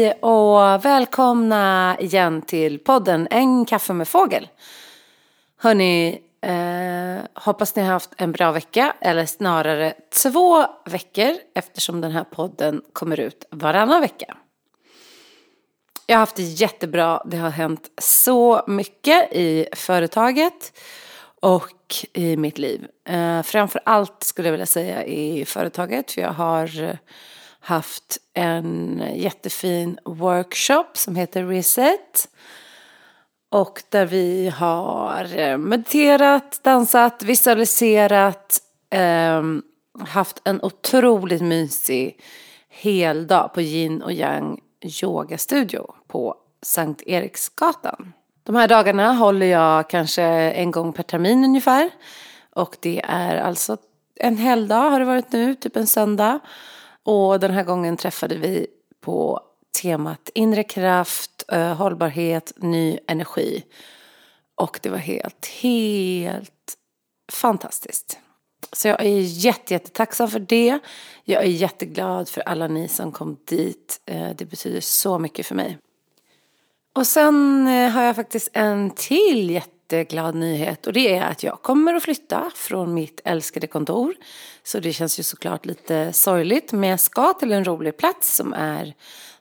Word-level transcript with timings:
Hej 0.00 0.12
och 0.12 0.84
välkomna 0.84 1.96
igen 2.00 2.42
till 2.42 2.78
podden 2.78 3.28
En 3.30 3.64
kaffe 3.64 3.92
med 3.92 4.08
fågel. 4.08 4.48
Hörni, 5.56 6.20
eh, 6.42 7.42
hoppas 7.42 7.76
ni 7.76 7.82
har 7.82 7.92
haft 7.92 8.10
en 8.16 8.32
bra 8.32 8.52
vecka, 8.52 8.94
eller 9.00 9.26
snarare 9.26 9.94
två 10.22 10.66
veckor 10.84 11.34
eftersom 11.54 12.00
den 12.00 12.10
här 12.10 12.24
podden 12.24 12.82
kommer 12.92 13.20
ut 13.20 13.44
varannan 13.50 14.00
vecka. 14.00 14.36
Jag 16.06 16.16
har 16.16 16.20
haft 16.20 16.36
det 16.36 16.42
jättebra, 16.42 17.22
det 17.26 17.36
har 17.36 17.50
hänt 17.50 17.90
så 17.98 18.64
mycket 18.66 19.32
i 19.32 19.66
företaget 19.72 20.78
och 21.40 21.94
i 22.12 22.36
mitt 22.36 22.58
liv. 22.58 22.86
Eh, 23.08 23.42
framför 23.42 23.80
allt 23.84 24.22
skulle 24.22 24.48
jag 24.48 24.52
vilja 24.52 24.66
säga 24.66 25.04
i 25.04 25.44
företaget, 25.44 26.12
för 26.12 26.20
jag 26.20 26.32
har 26.32 26.98
haft 27.60 28.18
en 28.34 29.02
jättefin 29.14 29.98
workshop 30.04 30.86
som 30.94 31.16
heter 31.16 31.46
Reset. 31.46 32.28
Och 33.50 33.82
där 33.88 34.06
vi 34.06 34.48
har 34.48 35.38
eh, 35.38 35.58
mediterat, 35.58 36.60
dansat, 36.62 37.22
visualiserat, 37.22 38.58
eh, 38.90 39.42
haft 40.06 40.40
en 40.44 40.62
otroligt 40.62 41.42
mysig 41.42 42.20
heldag 42.68 43.50
på 43.54 43.60
Yin 43.60 44.02
och 44.02 44.12
Yang 44.12 44.60
yogastudio 45.02 45.94
på 46.08 46.34
Sankt 46.62 47.02
Eriksgatan. 47.02 48.12
De 48.42 48.54
här 48.54 48.68
dagarna 48.68 49.12
håller 49.12 49.46
jag 49.46 49.90
kanske 49.90 50.22
en 50.22 50.70
gång 50.70 50.92
per 50.92 51.02
termin 51.02 51.44
ungefär. 51.44 51.90
Och 52.54 52.76
det 52.80 53.00
är 53.04 53.36
alltså 53.36 53.76
en 54.16 54.36
helgdag 54.36 54.90
har 54.90 54.98
det 54.98 55.06
varit 55.06 55.32
nu, 55.32 55.54
typ 55.54 55.76
en 55.76 55.86
söndag. 55.86 56.40
Och 57.04 57.40
den 57.40 57.50
här 57.50 57.64
gången 57.64 57.96
träffade 57.96 58.36
vi 58.36 58.66
på 59.00 59.40
temat 59.82 60.30
inre 60.34 60.64
kraft, 60.64 61.44
hållbarhet, 61.76 62.52
ny 62.56 62.98
energi. 63.06 63.64
Och 64.54 64.80
det 64.82 64.90
var 64.90 64.98
helt, 64.98 65.46
helt 65.46 66.76
fantastiskt. 67.32 68.18
Så 68.72 68.88
jag 68.88 69.00
är 69.00 69.20
jättetacksam 69.20 70.28
för 70.28 70.40
det. 70.40 70.78
Jag 71.24 71.42
är 71.42 71.48
jätteglad 71.48 72.28
för 72.28 72.40
alla 72.40 72.68
ni 72.68 72.88
som 72.88 73.12
kom 73.12 73.36
dit. 73.44 74.00
Eh, 74.06 74.30
det 74.36 74.44
betyder 74.44 74.80
så 74.80 75.18
mycket 75.18 75.46
för 75.46 75.54
mig. 75.54 75.78
Och 76.94 77.06
sen 77.06 77.66
eh, 77.68 77.90
har 77.90 78.02
jag 78.02 78.16
faktiskt 78.16 78.48
en 78.52 78.90
till 78.90 79.60
jätteglad 79.96 80.34
nyhet 80.34 80.86
och 80.86 80.92
det 80.92 81.14
är 81.16 81.22
att 81.22 81.42
jag 81.42 81.62
kommer 81.62 81.94
att 81.94 82.02
flytta 82.02 82.50
från 82.54 82.94
mitt 82.94 83.20
älskade 83.24 83.66
kontor. 83.66 84.14
Så 84.62 84.80
det 84.80 84.92
känns 84.92 85.18
ju 85.18 85.22
såklart 85.22 85.66
lite 85.66 86.12
sorgligt 86.12 86.72
men 86.72 86.90
jag 86.90 87.00
ska 87.00 87.32
till 87.32 87.52
en 87.52 87.64
rolig 87.64 87.96
plats 87.96 88.36
som 88.36 88.52
är 88.52 88.94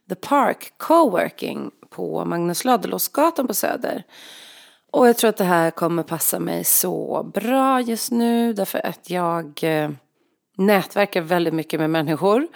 The 0.10 0.16
Park 0.16 0.74
Coworking 0.78 1.72
på 1.90 2.26
Magnus 2.26 2.66
Ladulåsgatan 2.66 3.48
på 3.48 3.54
Söder. 3.54 4.04
Och 4.92 5.08
jag 5.08 5.18
tror 5.18 5.30
att 5.30 5.38
det 5.38 5.44
här 5.44 5.72
kommer 5.72 6.04
passa 6.04 6.40
mig 6.40 6.64
så 6.64 7.24
bra 7.34 7.82
just 7.82 8.12
nu 8.12 8.54
därför 8.54 8.86
att 8.86 9.10
jag 9.10 9.60
eh, 9.62 9.90
nätverkar 10.58 11.22
väldigt 11.22 11.54
mycket 11.54 11.80
med 11.80 11.90
människor. 11.90 12.48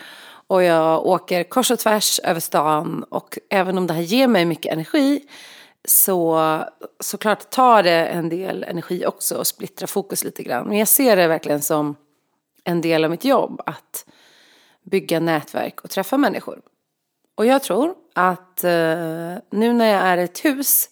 Och 0.47 0.63
jag 0.63 1.05
åker 1.05 1.43
kors 1.43 1.71
och 1.71 1.79
tvärs 1.79 2.19
över 2.19 2.39
stan 2.39 3.05
och 3.09 3.37
även 3.49 3.77
om 3.77 3.87
det 3.87 3.93
här 3.93 4.01
ger 4.01 4.27
mig 4.27 4.45
mycket 4.45 4.73
energi 4.73 5.21
så 5.87 6.39
såklart 6.99 7.49
tar 7.49 7.83
det 7.83 8.05
en 8.05 8.29
del 8.29 8.63
energi 8.63 9.05
också 9.05 9.37
och 9.37 9.47
splittrar 9.47 9.87
fokus 9.87 10.23
lite 10.23 10.43
grann. 10.43 10.67
Men 10.67 10.77
jag 10.77 10.87
ser 10.87 11.15
det 11.15 11.27
verkligen 11.27 11.61
som 11.61 11.95
en 12.63 12.81
del 12.81 13.03
av 13.03 13.11
mitt 13.11 13.25
jobb 13.25 13.61
att 13.65 14.05
bygga 14.83 15.19
nätverk 15.19 15.81
och 15.81 15.89
träffa 15.89 16.17
människor. 16.17 16.61
Och 17.35 17.45
jag 17.45 17.63
tror 17.63 17.95
att 18.13 18.63
eh, 18.63 19.35
nu 19.49 19.73
när 19.73 19.85
jag 19.85 20.01
är 20.01 20.17
i 20.17 20.23
ett 20.23 20.45
hus 20.45 20.89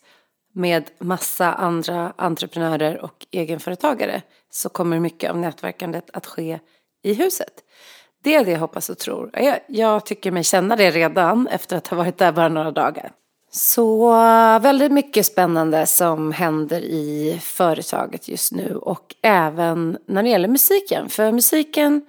med 0.54 0.90
massa 1.00 1.54
andra 1.54 2.14
entreprenörer 2.16 3.02
och 3.02 3.28
egenföretagare 3.32 4.22
så 4.50 4.70
kommer 4.70 5.00
mycket 5.00 5.30
av 5.30 5.38
nätverkandet 5.38 6.10
att 6.14 6.26
ske 6.26 6.60
i 7.04 7.14
huset. 7.14 7.54
Det 8.24 8.36
är 8.36 8.46
det 8.46 8.52
jag 8.52 8.60
hoppas 8.60 8.90
och 8.90 8.98
tror. 8.98 9.30
Jag, 9.34 9.60
jag 9.68 10.06
tycker 10.06 10.32
mig 10.32 10.44
känna 10.44 10.76
det 10.76 10.92
redan 10.92 11.48
efter 11.48 11.78
att 11.78 11.88
ha 11.88 11.98
varit 11.98 12.18
där 12.18 12.32
bara 12.32 12.50
några 12.50 12.72
dagar. 12.72 13.12
Så 13.54 14.12
väldigt 14.60 14.92
mycket 14.92 15.26
spännande 15.26 15.88
som 15.88 16.32
händer 16.32 16.82
i 16.82 17.40
företaget 17.42 18.28
just 18.28 18.52
nu 18.52 18.76
och 18.76 19.16
även 19.22 19.98
när 20.06 20.24
det 20.24 20.30
gäller 20.30 20.48
musiken. 20.48 21.10
För 21.10 21.32
musiken, 21.32 22.06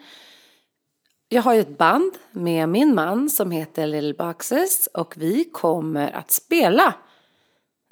jag 1.28 1.42
har 1.42 1.54
ju 1.54 1.60
ett 1.60 1.78
band 1.78 2.12
med 2.30 2.68
min 2.68 2.94
man 2.94 3.30
som 3.30 3.50
heter 3.50 3.86
Little 3.86 4.14
Boxes 4.14 4.86
och 4.86 5.14
vi 5.16 5.44
kommer 5.44 6.12
att 6.12 6.30
spela 6.30 6.94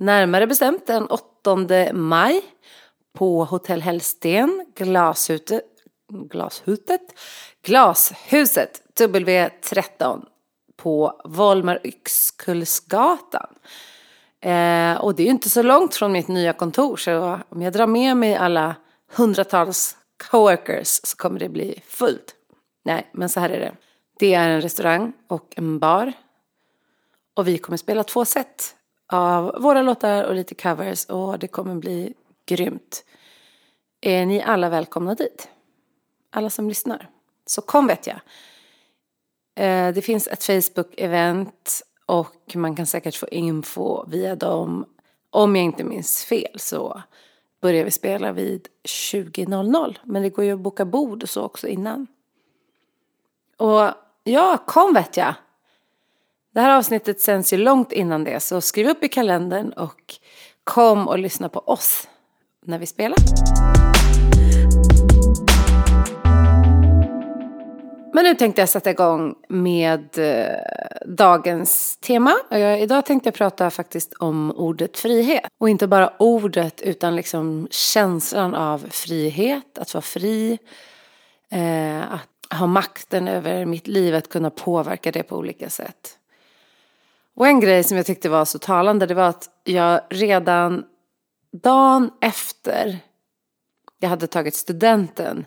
närmare 0.01 0.47
bestämt 0.47 0.87
den 0.87 1.07
8 1.07 1.93
maj 1.93 2.43
på 3.13 3.45
Hotell 3.45 3.83
Hellsten, 3.83 4.67
Glashuset, 4.75 5.63
Glashutet, 6.31 7.01
Glashuset 7.63 8.83
W13 8.99 10.25
på 10.83 11.21
Volmar 11.25 11.81
Yxkullsgatan. 11.85 13.55
Eh, 14.41 14.95
och 14.95 15.15
det 15.15 15.23
är 15.23 15.25
ju 15.25 15.31
inte 15.31 15.51
så 15.51 15.63
långt 15.63 15.95
från 15.95 16.13
mitt 16.13 16.29
nya 16.29 16.53
kontor 16.53 16.97
så 16.97 17.41
om 17.49 17.63
jag 17.63 17.73
drar 17.73 17.87
med 17.87 18.17
mig 18.17 18.37
alla 18.37 18.77
hundratals 19.17 19.97
coworkers 20.31 21.01
så 21.05 21.17
kommer 21.17 21.41
det 21.41 21.49
bli 21.49 21.83
fullt. 21.87 22.35
Nej, 22.83 23.11
men 23.13 23.29
så 23.29 23.41
här 23.41 23.51
är 23.51 23.61
det. 23.61 23.73
Det 24.19 24.35
är 24.35 24.49
en 24.49 24.61
restaurang 24.61 25.13
och 25.29 25.55
en 25.57 25.79
bar. 25.79 26.13
Och 27.35 27.49
vi 27.49 27.59
kommer 27.59 27.77
spela 27.77 28.05
två 28.05 28.25
set 28.25 28.77
av 29.13 29.63
våra 29.63 29.83
låtar 29.83 30.25
och 30.25 30.35
lite 30.35 30.55
covers 30.55 31.05
och 31.05 31.39
det 31.39 31.49
kommer 31.49 31.75
bli 31.75 32.15
grymt. 32.47 33.05
Är 34.01 34.27
ni 34.27 34.43
alla 34.43 34.69
välkomna 34.69 35.15
dit? 35.15 35.49
Alla 36.31 36.51
som 36.51 36.69
lyssnar. 36.69 37.09
Så 37.47 37.63
kom 37.63 37.87
vet 37.87 38.07
jag. 38.07 38.21
Eh, 39.55 39.95
det 39.95 40.03
finns 40.03 40.29
ett 40.29 40.41
Facebook-event 40.41 41.83
och 42.07 42.57
man 42.57 42.77
kan 42.77 42.87
säkert 42.87 43.17
få 43.17 43.29
info 43.29 44.05
via 44.07 44.37
dem. 44.37 44.85
Om 45.31 45.57
jag 45.57 45.65
inte 45.65 45.85
minns 45.85 46.25
fel 46.25 46.57
så 46.57 47.03
börjar 47.61 47.85
vi 47.85 47.91
spela 47.91 48.33
vid 48.33 48.69
20.00. 48.85 49.97
Men 50.05 50.23
det 50.23 50.31
går 50.31 50.45
ju 50.45 50.53
att 50.53 50.61
boka 50.61 50.85
bord 50.85 51.23
och 51.23 51.29
så 51.29 51.43
också 51.43 51.69
innan. 51.69 52.07
Och 53.57 53.91
ja, 54.25 54.59
kom 54.67 54.95
vet 54.95 55.17
jag. 55.17 55.35
Det 56.55 56.61
här 56.61 56.79
avsnittet 56.79 57.21
sänds 57.21 57.53
ju 57.53 57.57
långt 57.57 57.93
innan 57.93 58.25
det 58.25 58.41
så 58.41 58.61
skriv 58.61 58.89
upp 58.89 59.05
i 59.05 59.09
kalendern 59.09 59.73
och 59.73 60.15
kom 60.65 61.09
och 61.09 61.19
lyssna 61.19 61.49
på 61.49 61.61
oss 61.61 62.09
när 62.65 62.79
vi 62.79 62.87
spelar. 62.87 63.19
Men 68.21 68.25
nu 68.25 68.35
tänkte 68.35 68.63
jag 68.63 68.69
sätta 68.69 68.91
igång 68.91 69.35
med 69.49 70.19
eh, 70.19 70.57
dagens 71.07 71.97
tema. 71.97 72.35
Jag, 72.51 72.81
idag 72.81 73.07
tänkte 73.07 73.27
jag 73.27 73.35
prata 73.35 73.71
faktiskt 73.71 74.13
om 74.13 74.51
ordet 74.51 74.99
frihet. 74.99 75.45
Och 75.59 75.69
inte 75.69 75.87
bara 75.87 76.13
ordet 76.19 76.81
utan 76.81 77.17
liksom 77.17 77.69
känslan 77.71 78.55
av 78.55 78.79
frihet, 78.91 79.79
att 79.79 79.95
vara 79.95 80.03
fri. 80.03 80.59
Eh, 81.51 82.13
att 82.13 82.59
ha 82.59 82.67
makten 82.67 83.29
över 83.29 83.65
mitt 83.65 83.87
liv, 83.87 84.15
att 84.15 84.29
kunna 84.29 84.51
påverka 84.51 85.13
det 85.13 85.23
på 85.23 85.37
olika 85.37 85.71
sätt. 85.71 86.19
Och 87.35 87.47
en 87.47 87.61
grej 87.61 87.85
som 87.85 87.97
jag 87.97 88.07
tyckte 88.07 88.29
var 88.29 88.45
så 88.45 88.59
talande 88.59 89.07
det 89.07 89.15
var 89.15 89.29
att 89.29 89.49
jag 89.65 90.01
redan 90.11 90.85
dagen 91.53 92.11
efter 92.21 92.99
jag 94.01 94.09
hade 94.09 94.27
tagit 94.27 94.55
studenten 94.55 95.45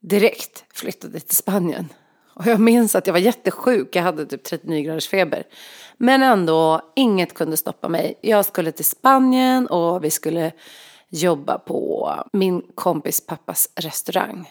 direkt 0.00 0.64
flyttade 0.72 1.20
till 1.20 1.36
Spanien. 1.36 1.88
Och 2.34 2.46
jag 2.46 2.60
minns 2.60 2.94
att 2.94 3.06
jag 3.06 3.14
var 3.14 3.20
jättesjuk, 3.20 3.96
jag 3.96 4.02
hade 4.02 4.26
typ 4.26 4.44
39 4.44 4.82
graders 4.82 5.08
feber. 5.08 5.46
Men 5.96 6.22
ändå, 6.22 6.80
inget 6.96 7.34
kunde 7.34 7.56
stoppa 7.56 7.88
mig. 7.88 8.14
Jag 8.20 8.44
skulle 8.44 8.72
till 8.72 8.84
Spanien 8.84 9.66
och 9.66 10.04
vi 10.04 10.10
skulle 10.10 10.52
jobba 11.08 11.58
på 11.58 12.14
min 12.32 12.62
kompis 12.74 13.26
pappas 13.26 13.68
restaurang. 13.74 14.48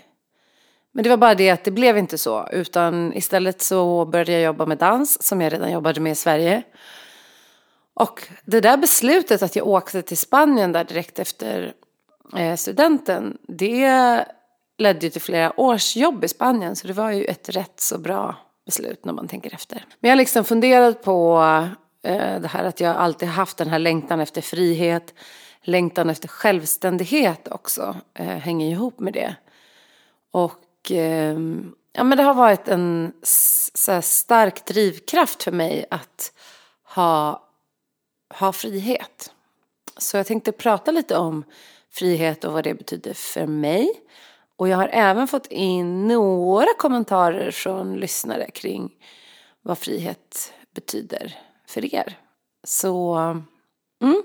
Men 0.92 1.04
det 1.04 1.10
var 1.10 1.18
bara 1.18 1.36
det 1.36 1.50
att 1.50 1.64
det 1.64 1.72
blev 1.72 1.98
inte 1.98 2.18
så, 2.18 2.48
utan 2.52 3.14
istället 3.14 3.62
så 3.62 4.06
började 4.06 4.32
jag 4.32 4.42
jobba 4.42 4.66
med 4.66 4.78
dans 4.78 5.24
som 5.24 5.42
jag 5.42 5.54
redan 5.54 5.72
jobbade 5.72 6.00
med 6.00 6.12
i 6.12 6.16
Sverige. 6.16 6.64
Och 7.94 8.28
det 8.46 8.62
där 8.62 8.78
beslutet 8.78 9.42
att 9.42 9.56
jag 9.56 9.68
åkte 9.68 10.02
till 10.02 10.18
Spanien 10.18 10.72
där 10.72 10.84
direkt 10.84 11.20
efter 11.20 11.74
eh, 12.38 12.56
studenten, 12.56 13.38
det 13.48 14.26
ledde 14.80 15.06
ju 15.06 15.10
till 15.10 15.22
flera 15.22 15.60
års 15.60 15.96
jobb 15.96 16.24
i 16.24 16.28
Spanien. 16.28 16.76
Så 16.76 16.88
det 16.88 16.94
var 16.94 17.12
ju 17.12 17.26
ett 17.26 17.50
rätt 17.50 17.80
så 17.80 17.98
bra 17.98 18.36
beslut 18.66 19.06
när 19.06 19.14
man 19.14 19.28
tänker 19.28 19.54
efter. 19.54 19.86
Men 20.00 20.10
jag 20.10 20.12
har 20.12 20.18
liksom 20.18 20.44
funderat 20.44 21.04
på 21.04 21.40
eh, 22.04 22.40
det 22.42 22.48
här 22.48 22.64
att 22.64 22.80
jag 22.80 22.96
alltid 22.96 23.28
haft 23.28 23.58
den 23.58 23.70
här 23.70 23.80
längtan 23.80 24.20
efter 24.20 24.42
frihet. 24.42 25.14
Längtan 25.62 26.10
efter 26.10 26.28
självständighet 26.28 27.48
också 27.48 27.96
eh, 28.14 28.26
hänger 28.26 28.72
ihop 28.72 29.00
med 29.00 29.14
det. 29.14 29.36
Och 30.32 30.92
eh, 30.92 31.38
ja, 31.94 32.04
men 32.04 32.18
det 32.18 32.24
har 32.24 32.34
varit 32.34 32.68
en 32.68 33.14
så 33.74 34.02
stark 34.02 34.66
drivkraft 34.66 35.44
för 35.44 35.52
mig 35.52 35.86
att 35.92 36.34
ha, 36.84 37.44
ha 38.40 38.52
frihet. 38.52 39.32
Så 39.98 40.18
jag 40.18 40.28
tänkte 40.28 40.52
prata 40.52 40.92
lite 40.92 41.18
om 41.18 41.44
frihet 41.92 42.44
och 42.44 42.54
vad 42.54 42.64
det 42.64 42.74
betyder 42.74 43.14
för 43.14 43.46
mig. 43.46 43.90
Och 44.60 44.70
jag 44.70 44.78
har 44.78 44.90
även 44.94 45.28
fått 45.28 45.48
in 45.48 46.08
några 46.08 46.74
kommentarer 46.78 47.52
från 47.52 47.96
lyssnare 47.96 48.52
kring 48.52 48.92
vad 49.62 49.78
frihet 49.78 50.54
betyder 50.76 51.38
för 51.68 51.96
er. 51.96 52.18
Så, 52.68 53.16
mm. 54.02 54.24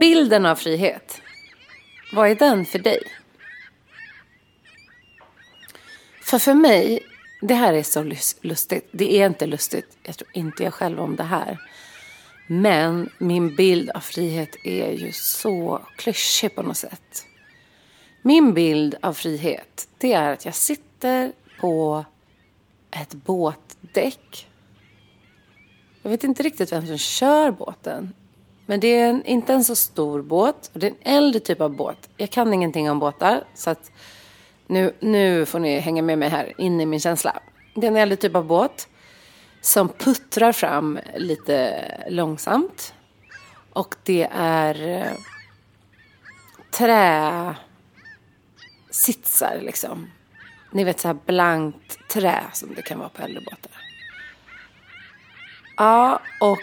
Bilden 0.00 0.46
av 0.46 0.54
frihet. 0.54 1.20
Vad 2.12 2.30
är 2.30 2.34
den 2.34 2.64
för 2.64 2.78
dig? 2.78 3.02
För 6.22 6.38
för 6.38 6.54
mig, 6.54 7.00
det 7.42 7.54
här 7.54 7.72
är 7.72 7.82
så 7.82 8.02
lustigt. 8.42 8.88
Det 8.92 9.20
är 9.20 9.26
inte 9.26 9.46
lustigt. 9.46 9.98
Jag 10.02 10.16
tror 10.16 10.30
inte 10.34 10.62
jag 10.62 10.74
själv 10.74 11.00
om 11.00 11.16
det 11.16 11.22
här. 11.22 11.58
Men 12.46 13.10
min 13.18 13.56
bild 13.56 13.90
av 13.90 14.00
frihet 14.00 14.56
är 14.64 14.92
ju 14.92 15.12
så 15.12 15.80
klyschig 15.96 16.54
på 16.54 16.62
något 16.62 16.76
sätt. 16.76 17.26
Min 18.22 18.54
bild 18.54 18.94
av 19.02 19.12
frihet, 19.12 19.88
det 19.98 20.12
är 20.12 20.32
att 20.32 20.44
jag 20.44 20.54
sitter 20.54 21.32
på 21.60 22.04
ett 22.90 23.14
båtdäck. 23.14 24.48
Jag 26.02 26.10
vet 26.10 26.24
inte 26.24 26.42
riktigt 26.42 26.72
vem 26.72 26.86
som 26.86 26.98
kör 26.98 27.50
båten. 27.50 28.12
Men 28.66 28.80
det 28.80 28.88
är 28.88 29.08
en, 29.08 29.24
inte 29.24 29.54
en 29.54 29.64
så 29.64 29.76
stor 29.76 30.22
båt. 30.22 30.70
Det 30.72 30.86
är 30.86 30.90
en 30.90 31.16
äldre 31.16 31.40
typ 31.40 31.60
av 31.60 31.76
båt. 31.76 32.08
Jag 32.16 32.30
kan 32.30 32.54
ingenting 32.54 32.90
om 32.90 32.98
båtar. 32.98 33.44
Så 33.54 33.70
att 33.70 33.90
nu, 34.66 34.94
nu 35.00 35.46
får 35.46 35.58
ni 35.58 35.78
hänga 35.78 36.02
med 36.02 36.18
mig 36.18 36.28
här 36.28 36.60
in 36.60 36.80
i 36.80 36.86
min 36.86 37.00
känsla. 37.00 37.40
Det 37.74 37.86
är 37.86 37.90
en 37.90 37.96
äldre 37.96 38.16
typ 38.16 38.34
av 38.36 38.44
båt 38.44 38.88
som 39.60 39.88
puttrar 39.88 40.52
fram 40.52 40.98
lite 41.16 41.84
långsamt. 42.08 42.94
Och 43.72 43.94
det 44.02 44.28
är 44.32 44.88
eh, 44.88 45.12
träsitsar 48.90 49.60
liksom. 49.62 50.10
Ni 50.70 50.84
vet 50.84 51.00
så 51.00 51.08
här 51.08 51.18
blankt 51.26 52.08
trä 52.08 52.42
som 52.52 52.74
det 52.74 52.82
kan 52.82 52.98
vara 52.98 53.08
på 53.08 53.22
äldre 53.22 53.40
båtar. 53.40 53.72
Ja, 55.76 56.20
och 56.40 56.60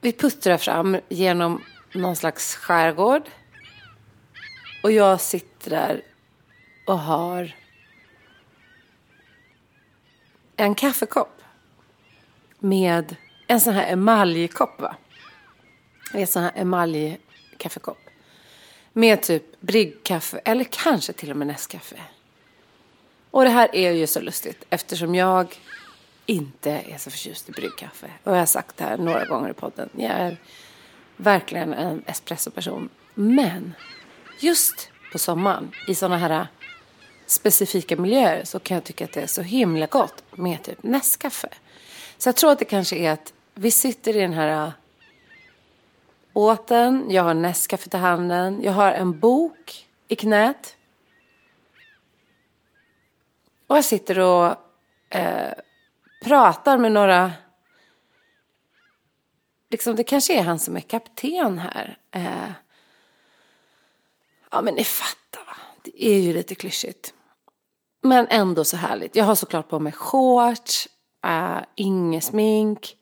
vi 0.00 0.12
puttrar 0.12 0.56
fram 0.56 0.96
genom 1.08 1.62
någon 1.92 2.16
slags 2.16 2.54
skärgård. 2.56 3.22
Och 4.82 4.92
jag 4.92 5.20
sitter 5.20 5.70
där 5.70 6.02
och 6.86 6.98
har 6.98 7.54
en 10.64 10.74
kaffekopp 10.74 11.42
med 12.58 13.16
en 13.46 13.60
sån 13.60 13.74
här 13.74 13.92
emaljkopp 13.92 14.80
va? 14.80 14.96
En 16.14 16.26
sån 16.26 16.42
här 16.42 16.52
emaljkaffekopp. 16.54 17.98
Med 18.92 19.22
typ 19.22 19.60
bryggkaffe 19.60 20.40
eller 20.44 20.64
kanske 20.64 21.12
till 21.12 21.30
och 21.30 21.36
med 21.36 21.46
Nescafé. 21.46 21.96
Och 23.30 23.44
det 23.44 23.50
här 23.50 23.74
är 23.74 23.92
ju 23.92 24.06
så 24.06 24.20
lustigt 24.20 24.64
eftersom 24.70 25.14
jag 25.14 25.60
inte 26.26 26.70
är 26.70 26.98
så 26.98 27.10
förtjust 27.10 27.48
i 27.48 27.52
bryggkaffe. 27.52 28.10
Och 28.24 28.32
jag 28.32 28.38
har 28.38 28.46
sagt 28.46 28.76
det 28.76 28.84
här 28.84 28.96
några 28.96 29.24
gånger 29.24 29.50
i 29.50 29.54
podden. 29.54 29.88
Jag 29.96 30.10
är 30.10 30.36
verkligen 31.16 31.74
en 31.74 32.02
espressoperson. 32.06 32.88
Men 33.14 33.74
just 34.40 34.90
på 35.12 35.18
sommaren 35.18 35.72
i 35.86 35.94
sådana 35.94 36.18
här 36.18 36.46
specifika 37.32 37.96
miljöer 37.96 38.44
så 38.44 38.58
kan 38.58 38.74
jag 38.74 38.84
tycka 38.84 39.04
att 39.04 39.12
det 39.12 39.22
är 39.22 39.26
så 39.26 39.42
himla 39.42 39.86
gott 39.86 40.24
med 40.30 40.62
typ 40.62 40.82
Nescafé. 40.82 41.48
Så 42.18 42.28
jag 42.28 42.36
tror 42.36 42.52
att 42.52 42.58
det 42.58 42.64
kanske 42.64 42.96
är 42.96 43.10
att 43.10 43.32
vi 43.54 43.70
sitter 43.70 44.16
i 44.16 44.20
den 44.20 44.32
här 44.32 44.66
äh, 44.66 44.72
båten, 46.32 47.06
jag 47.08 47.22
har 47.22 47.34
Nescafé 47.34 47.90
till 47.90 47.98
handen, 47.98 48.62
jag 48.62 48.72
har 48.72 48.92
en 48.92 49.18
bok 49.18 49.86
i 50.08 50.16
knät. 50.16 50.76
Och 53.66 53.76
jag 53.76 53.84
sitter 53.84 54.18
och 54.18 54.56
eh, 55.10 55.52
pratar 56.24 56.78
med 56.78 56.92
några 56.92 57.32
Liksom, 59.72 59.96
det 59.96 60.04
kanske 60.04 60.38
är 60.38 60.42
han 60.42 60.58
som 60.58 60.76
är 60.76 60.80
kapten 60.80 61.58
här. 61.58 61.98
Eh, 62.10 62.50
ja, 64.50 64.62
men 64.62 64.74
ni 64.74 64.84
fattar 64.84 65.44
va. 65.46 65.56
Det 65.82 66.04
är 66.04 66.18
ju 66.18 66.32
lite 66.32 66.54
klyschigt. 66.54 67.14
Men 68.02 68.26
ändå 68.30 68.64
så 68.64 68.76
härligt. 68.76 69.16
Jag 69.16 69.24
har 69.24 69.34
såklart 69.34 69.68
på 69.68 69.78
mig 69.78 69.92
shorts, 69.92 70.88
eh, 71.24 71.56
äh, 71.56 71.64
inget 71.74 72.24
smink. 72.24 72.96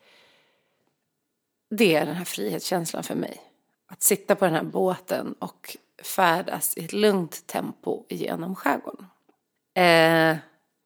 Det 1.71 1.97
är 1.97 2.07
den 2.07 2.15
här 2.15 2.25
frihetskänslan 2.25 3.03
för 3.03 3.15
mig. 3.15 3.41
Att 3.89 4.03
sitta 4.03 4.37
på 4.37 4.45
den 4.45 4.55
här 4.55 4.63
båten 4.63 5.35
och 5.39 5.77
färdas 6.03 6.77
i 6.77 6.85
ett 6.85 6.93
lugnt 6.93 7.47
tempo 7.47 8.05
genom 8.09 8.57
skärgården. 8.57 9.07
Eh, 9.75 10.37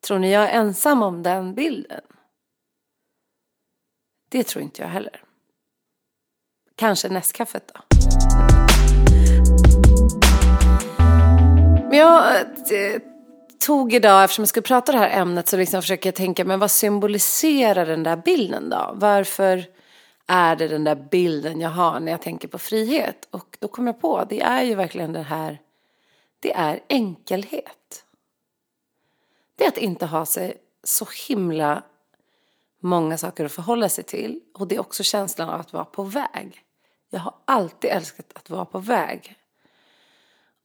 tror 0.06 0.19
ni 0.19 0.32
jag 0.32 0.50
är 0.50 0.61
ensam 0.61 1.02
om 1.02 1.22
den 1.22 1.55
bilden? 1.55 2.02
Det 4.28 4.44
tror 4.44 4.62
inte 4.62 4.83
jag 4.83 4.88
heller. 4.88 5.23
Kanske 6.75 7.09
nästkaffet 7.09 7.73
då. 7.75 7.80
Men 11.88 11.99
jag 11.99 12.37
eh, 12.40 13.00
tog 13.66 13.94
idag, 13.94 14.25
eftersom 14.25 14.42
jag 14.42 14.49
ska 14.49 14.61
prata 14.61 14.92
det 14.92 14.99
här 14.99 15.21
ämnet, 15.21 15.49
så 15.49 15.56
liksom 15.56 15.83
försöker 15.83 16.09
jag 16.09 16.14
tänka, 16.14 16.44
men 16.44 16.61
vad 16.61 16.71
symboliserar 16.71 17.87
den 17.87 18.02
där 18.02 18.16
bilden 18.16 18.71
då? 18.71 18.90
Varför 18.94 19.64
är 20.26 20.56
det 20.56 20.68
den 20.68 20.85
där 20.85 20.94
bilden 20.94 21.61
jag 21.61 21.71
har 21.71 22.00
när 22.00 22.12
jag 22.12 22.23
tänker 22.23 22.49
på 22.49 22.59
frihet? 22.59 23.28
Och 23.30 23.56
då 23.61 23.68
kom 23.68 23.87
jag 23.87 24.00
på, 24.00 24.25
det 24.28 24.40
är 24.40 24.62
ju 24.62 24.75
verkligen 24.75 25.12
det 25.12 25.23
här, 25.23 25.59
det 26.40 26.52
är 26.52 26.80
enkelhet. 26.88 28.04
Det 29.56 29.64
är 29.64 29.68
att 29.68 29.78
inte 29.78 30.06
ha 30.06 30.26
sig 30.26 30.56
så 30.85 31.06
himla 31.28 31.83
många 32.80 33.18
saker 33.18 33.44
att 33.44 33.52
förhålla 33.52 33.88
sig 33.88 34.04
till. 34.04 34.40
Och 34.54 34.68
det 34.68 34.75
är 34.75 34.80
också 34.80 35.02
känslan 35.02 35.49
av 35.49 35.61
att 35.61 35.73
vara 35.73 35.85
på 35.85 36.02
väg. 36.02 36.64
Jag 37.11 37.21
har 37.21 37.35
alltid 37.44 37.90
älskat 37.90 38.26
att 38.35 38.50
vara 38.50 38.64
på 38.64 38.78
väg. 38.78 39.37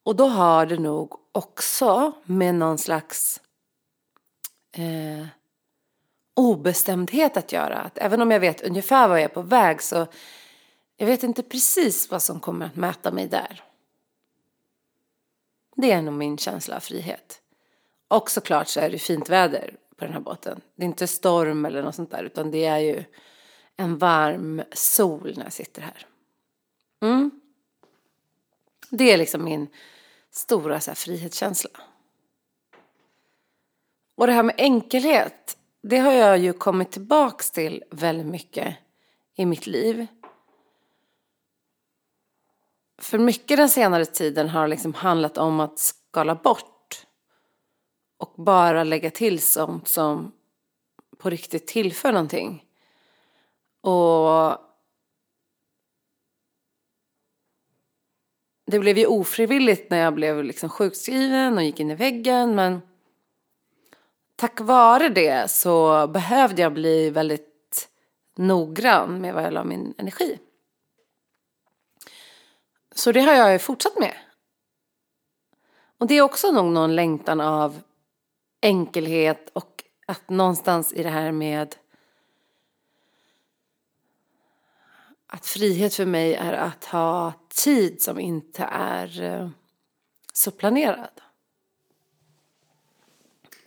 Och 0.10 0.16
då 0.16 0.28
har 0.28 0.66
det 0.66 0.78
nog 0.78 1.16
också 1.32 2.12
med 2.24 2.56
någon 2.56 2.78
slags 2.78 3.42
eh, 4.72 5.28
obestämdhet 6.34 7.38
att 7.38 7.52
göra. 7.52 7.78
Att 7.78 7.98
även 7.98 8.22
om 8.22 8.32
jag 8.32 8.40
vet 8.40 8.62
ungefär 8.62 9.08
var 9.08 9.16
jag 9.16 9.24
är 9.24 9.28
på 9.28 9.42
väg 9.42 9.82
så 9.82 10.08
jag 10.98 11.08
vet 11.08 11.24
inte 11.24 11.44
precis 11.44 12.12
vad 12.12 12.22
som 12.22 12.40
kommer 12.40 12.66
att 12.66 12.76
möta 12.76 13.12
mig 13.12 13.28
där. 13.28 13.64
Det 15.76 15.92
är 15.92 16.02
nog 16.02 16.14
min 16.14 16.38
känsla 16.38 16.76
av 16.76 16.80
frihet. 16.80 17.42
Och 18.08 18.32
såklart 18.32 18.68
så 18.68 18.80
är 18.80 18.90
det 18.90 19.00
fint 19.00 19.30
väder 19.30 19.76
på 19.96 20.06
den 20.06 20.14
här 20.14 20.22
båten. 20.22 20.62
Det 20.76 20.84
är 20.84 20.88
inte 20.88 21.08
storm 21.08 21.66
eller 21.66 21.84
något 21.84 21.96
sånt 21.96 22.12
där 22.12 22.24
utan 22.24 22.52
det 22.52 22.66
är 22.66 22.80
ju 22.80 23.04
en 23.78 23.98
varm 23.98 24.62
sol 24.72 25.34
när 25.38 25.44
jag 25.44 25.54
sitter 25.54 25.82
här. 25.82 26.06
Mm. 27.02 27.32
Det 28.90 29.12
är 29.12 29.18
liksom 29.18 29.44
min 29.44 29.68
stora 30.40 30.80
så 30.80 30.92
här, 30.92 30.96
frihetskänsla. 30.96 31.70
Och 34.16 34.28
det 34.28 34.34
här 34.34 34.44
med 34.44 34.56
enkelhet, 34.58 35.58
det 35.82 35.98
har 35.98 36.12
jag 36.12 36.38
ju 36.38 36.54
kommit 36.54 36.92
tillbaks 36.92 37.52
till 37.52 37.84
väldigt 37.92 38.26
mycket 38.26 38.76
i 39.36 39.46
mitt 39.46 39.68
liv. 39.68 40.08
För 43.02 43.18
mycket 43.18 43.58
den 43.58 43.70
senare 43.70 44.06
tiden 44.06 44.50
har 44.50 44.68
liksom 44.68 44.94
handlat 44.94 45.38
om 45.38 45.60
att 45.60 45.80
skala 45.80 46.36
bort 46.36 47.06
och 48.18 48.34
bara 48.38 48.84
lägga 48.84 49.12
till 49.12 49.42
sånt 49.42 49.88
som 49.88 50.32
på 51.18 51.30
riktigt 51.30 51.68
tillför 51.68 52.12
någonting. 52.12 52.66
Och 53.82 54.69
det 58.70 58.80
blev 58.80 58.98
ju 58.98 59.06
ofrivilligt 59.06 59.90
när 59.90 59.98
jag 59.98 60.14
blev 60.14 60.44
liksom 60.44 60.70
sjukskriven 60.70 61.58
och 61.58 61.64
gick 61.64 61.80
in 61.80 61.92
i 61.92 61.96
väggen. 61.96 62.56
Men 62.56 62.82
tack 64.36 64.60
vare 64.60 65.10
det 65.10 65.52
så 65.52 66.08
behövde 66.08 66.62
jag 66.62 66.74
bli 66.74 67.10
väldigt 67.10 67.90
noggrann 68.36 69.22
med 69.22 69.34
vad 69.34 69.44
jag 69.44 69.54
la 69.54 69.64
min 69.64 69.94
energi. 69.98 70.40
Så 72.96 73.12
det 73.12 73.20
har 73.20 73.34
jag 73.34 73.52
ju 73.52 73.60
fortsatt 73.60 74.00
med. 74.00 74.16
Och 75.98 76.08
det 76.08 76.18
är 76.18 76.22
också 76.22 76.52
nog 76.52 76.66
någon 76.66 76.96
längtan 76.96 77.42
av 77.42 77.82
enkelhet 78.62 79.50
och 79.54 79.84
att 80.08 80.30
någonstans 80.30 80.94
i 80.94 81.04
det 81.04 81.10
här 81.10 81.32
med 81.32 81.76
att 85.28 85.46
frihet 85.46 85.96
för 85.96 86.06
mig 86.06 86.36
är 86.36 86.54
att 86.54 86.86
ha 86.86 87.34
tid 87.64 88.02
som 88.02 88.20
inte 88.20 88.64
är 88.72 89.22
eh, 89.22 89.50
så 90.34 90.52
planerad. 90.52 91.22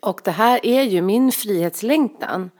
Och 0.00 0.20
det 0.24 0.30
här 0.30 0.66
är 0.66 0.82
ju 0.82 1.02
min 1.02 1.32
frihetslängtan. 1.32 2.50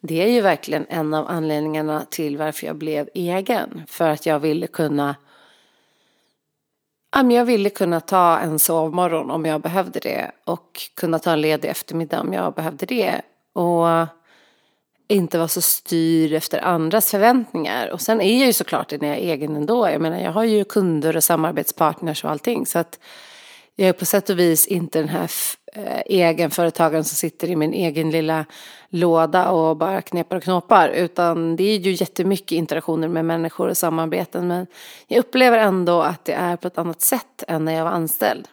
Det 0.00 0.22
är 0.22 0.28
ju 0.28 0.40
verkligen 0.40 0.86
en 0.88 1.14
av 1.14 1.28
anledningarna 1.28 2.04
till 2.10 2.36
varför 2.36 2.66
jag 2.66 2.76
blev 2.76 3.08
egen. 3.14 3.82
För 3.86 4.08
att 4.08 4.26
jag 4.26 4.38
ville 4.38 4.66
kunna 4.66 5.16
jag 7.10 7.44
ville 7.44 7.70
kunna 7.70 8.00
ta 8.00 8.38
en 8.38 8.58
sovmorgon 8.58 9.30
om 9.30 9.44
jag 9.46 9.60
behövde 9.60 10.00
det 10.00 10.32
och 10.44 10.80
kunna 10.94 11.18
ta 11.18 11.32
en 11.32 11.40
ledig 11.40 11.68
eftermiddag 11.68 12.20
om 12.20 12.32
jag 12.32 12.54
behövde 12.54 12.86
det. 12.86 13.22
Och 13.52 13.86
inte 15.08 15.38
vara 15.38 15.48
så 15.48 15.60
styrd 15.60 16.32
efter 16.32 16.64
andras 16.64 17.10
förväntningar. 17.10 17.90
Och 17.92 18.00
sen 18.00 18.20
är 18.20 18.38
jag 18.38 18.46
ju 18.46 18.52
såklart 18.52 18.88
det 18.88 19.00
när 19.00 19.08
jag 19.08 19.18
är 19.18 19.22
egen 19.22 19.56
ändå. 19.56 19.88
Jag 19.88 20.00
menar 20.00 20.20
jag 20.20 20.32
har 20.32 20.44
ju 20.44 20.64
kunder 20.64 21.16
och 21.16 21.24
samarbetspartners 21.24 22.24
och 22.24 22.30
allting. 22.30 22.66
Så 22.66 22.78
att 22.78 22.98
jag 23.76 23.88
är 23.88 23.92
på 23.92 24.04
sätt 24.04 24.30
och 24.30 24.38
vis 24.38 24.66
inte 24.66 24.98
den 24.98 25.08
här 25.08 25.30
eh, 25.74 26.00
egenföretagaren 26.06 27.04
som 27.04 27.16
sitter 27.16 27.50
i 27.50 27.56
min 27.56 27.72
egen 27.72 28.10
lilla 28.10 28.44
låda 28.88 29.50
och 29.50 29.76
bara 29.76 30.02
knepar 30.02 30.36
och 30.36 30.42
knåpar. 30.42 30.88
Utan 30.88 31.56
det 31.56 31.64
är 31.64 31.78
ju 31.78 31.90
jättemycket 31.90 32.52
interaktioner 32.52 33.08
med 33.08 33.24
människor 33.24 33.68
och 33.68 33.76
samarbeten. 33.76 34.48
Men 34.48 34.66
jag 35.06 35.18
upplever 35.18 35.58
ändå 35.58 36.02
att 36.02 36.24
det 36.24 36.32
är 36.32 36.56
på 36.56 36.66
ett 36.66 36.78
annat 36.78 37.00
sätt 37.00 37.44
än 37.48 37.64
när 37.64 37.72
jag 37.72 37.84
var 37.84 37.90
anställd. 37.90 38.48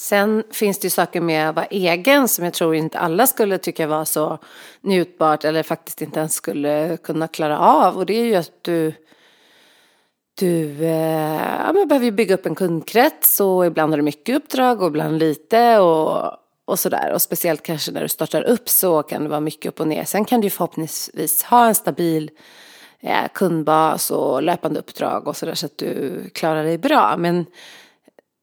Sen 0.00 0.44
finns 0.50 0.78
det 0.78 0.86
ju 0.86 0.90
saker 0.90 1.20
med 1.20 1.48
att 1.48 1.56
vara 1.56 1.66
egen 1.66 2.28
som 2.28 2.44
jag 2.44 2.54
tror 2.54 2.74
inte 2.74 2.98
alla 2.98 3.26
skulle 3.26 3.58
tycka 3.58 3.86
var 3.86 4.04
så 4.04 4.38
njutbart 4.80 5.44
eller 5.44 5.62
faktiskt 5.62 6.02
inte 6.02 6.20
ens 6.20 6.34
skulle 6.34 6.96
kunna 6.96 7.28
klara 7.28 7.58
av. 7.58 7.96
Och 7.96 8.06
det 8.06 8.14
är 8.14 8.24
ju 8.24 8.34
att 8.34 8.52
du 8.62 8.92
du 10.34 10.84
eh, 10.84 11.60
ja, 11.66 11.72
men 11.72 11.88
behöver 11.88 12.10
bygga 12.10 12.34
upp 12.34 12.46
en 12.46 12.54
kundkrets 12.54 13.40
och 13.40 13.66
ibland 13.66 13.92
har 13.92 13.96
du 13.96 14.02
mycket 14.02 14.36
uppdrag 14.36 14.82
och 14.82 14.88
ibland 14.88 15.18
lite 15.18 15.78
och, 15.78 16.32
och 16.64 16.78
sådär. 16.78 17.12
Och 17.12 17.22
speciellt 17.22 17.62
kanske 17.62 17.92
när 17.92 18.02
du 18.02 18.08
startar 18.08 18.42
upp 18.42 18.68
så 18.68 19.02
kan 19.02 19.22
det 19.22 19.28
vara 19.28 19.40
mycket 19.40 19.68
upp 19.68 19.80
och 19.80 19.88
ner. 19.88 20.04
Sen 20.04 20.24
kan 20.24 20.40
du 20.40 20.46
ju 20.46 20.50
förhoppningsvis 20.50 21.42
ha 21.42 21.66
en 21.66 21.74
stabil 21.74 22.30
eh, 23.00 23.28
kundbas 23.34 24.10
och 24.10 24.42
löpande 24.42 24.80
uppdrag 24.80 25.28
och 25.28 25.36
sådär 25.36 25.54
så 25.54 25.66
att 25.66 25.78
du 25.78 26.22
klarar 26.34 26.64
dig 26.64 26.78
bra. 26.78 27.16
Men 27.18 27.46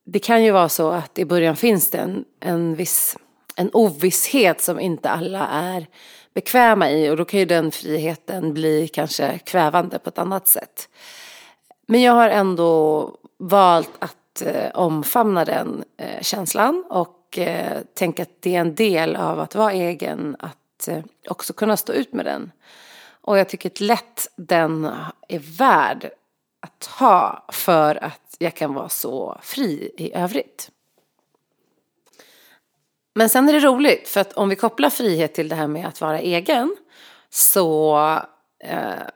det 0.09 0.19
kan 0.19 0.43
ju 0.43 0.51
vara 0.51 0.69
så 0.69 0.91
att 0.91 1.19
i 1.19 1.25
början 1.25 1.55
finns 1.55 1.89
det 1.89 1.97
en, 1.97 2.25
en 2.39 2.75
viss 2.75 3.17
en 3.55 3.69
ovisshet 3.73 4.61
som 4.61 4.79
inte 4.79 5.09
alla 5.09 5.47
är 5.47 5.87
bekväma 6.33 6.91
i 6.91 7.09
och 7.09 7.17
då 7.17 7.25
kan 7.25 7.39
ju 7.39 7.45
den 7.45 7.71
friheten 7.71 8.53
bli 8.53 8.87
kanske 8.87 9.39
kvävande 9.39 9.99
på 9.99 10.09
ett 10.09 10.17
annat 10.17 10.47
sätt. 10.47 10.89
Men 11.87 12.01
jag 12.01 12.13
har 12.13 12.29
ändå 12.29 13.11
valt 13.37 13.91
att 13.99 14.41
eh, 14.41 14.71
omfamna 14.73 15.45
den 15.45 15.83
eh, 15.97 16.21
känslan 16.21 16.83
och 16.89 17.37
eh, 17.37 17.81
tänka 17.93 18.23
att 18.23 18.41
det 18.41 18.55
är 18.55 18.61
en 18.61 18.75
del 18.75 19.15
av 19.15 19.39
att 19.39 19.55
vara 19.55 19.71
egen, 19.71 20.35
att 20.39 20.87
eh, 20.87 21.03
också 21.29 21.53
kunna 21.53 21.77
stå 21.77 21.93
ut 21.93 22.13
med 22.13 22.25
den. 22.25 22.51
Och 23.21 23.37
jag 23.37 23.49
tycker 23.49 23.69
att 23.69 23.79
lätt 23.79 24.27
den 24.35 24.85
är 25.27 25.57
värd 25.57 26.09
att 26.67 26.85
ha 26.85 27.45
för 27.49 28.03
att 28.03 28.35
jag 28.39 28.55
kan 28.55 28.73
vara 28.73 28.89
så 28.89 29.39
fri 29.41 29.91
i 29.97 30.13
övrigt. 30.13 30.71
Men 33.15 33.29
sen 33.29 33.49
är 33.49 33.53
det 33.53 33.59
roligt, 33.59 34.07
för 34.07 34.21
att 34.21 34.33
om 34.33 34.49
vi 34.49 34.55
kopplar 34.55 34.89
frihet 34.89 35.33
till 35.33 35.49
det 35.49 35.55
här 35.55 35.67
med 35.67 35.87
att 35.87 36.01
vara 36.01 36.19
egen 36.19 36.75
så 37.29 37.97
eh, 38.63 39.07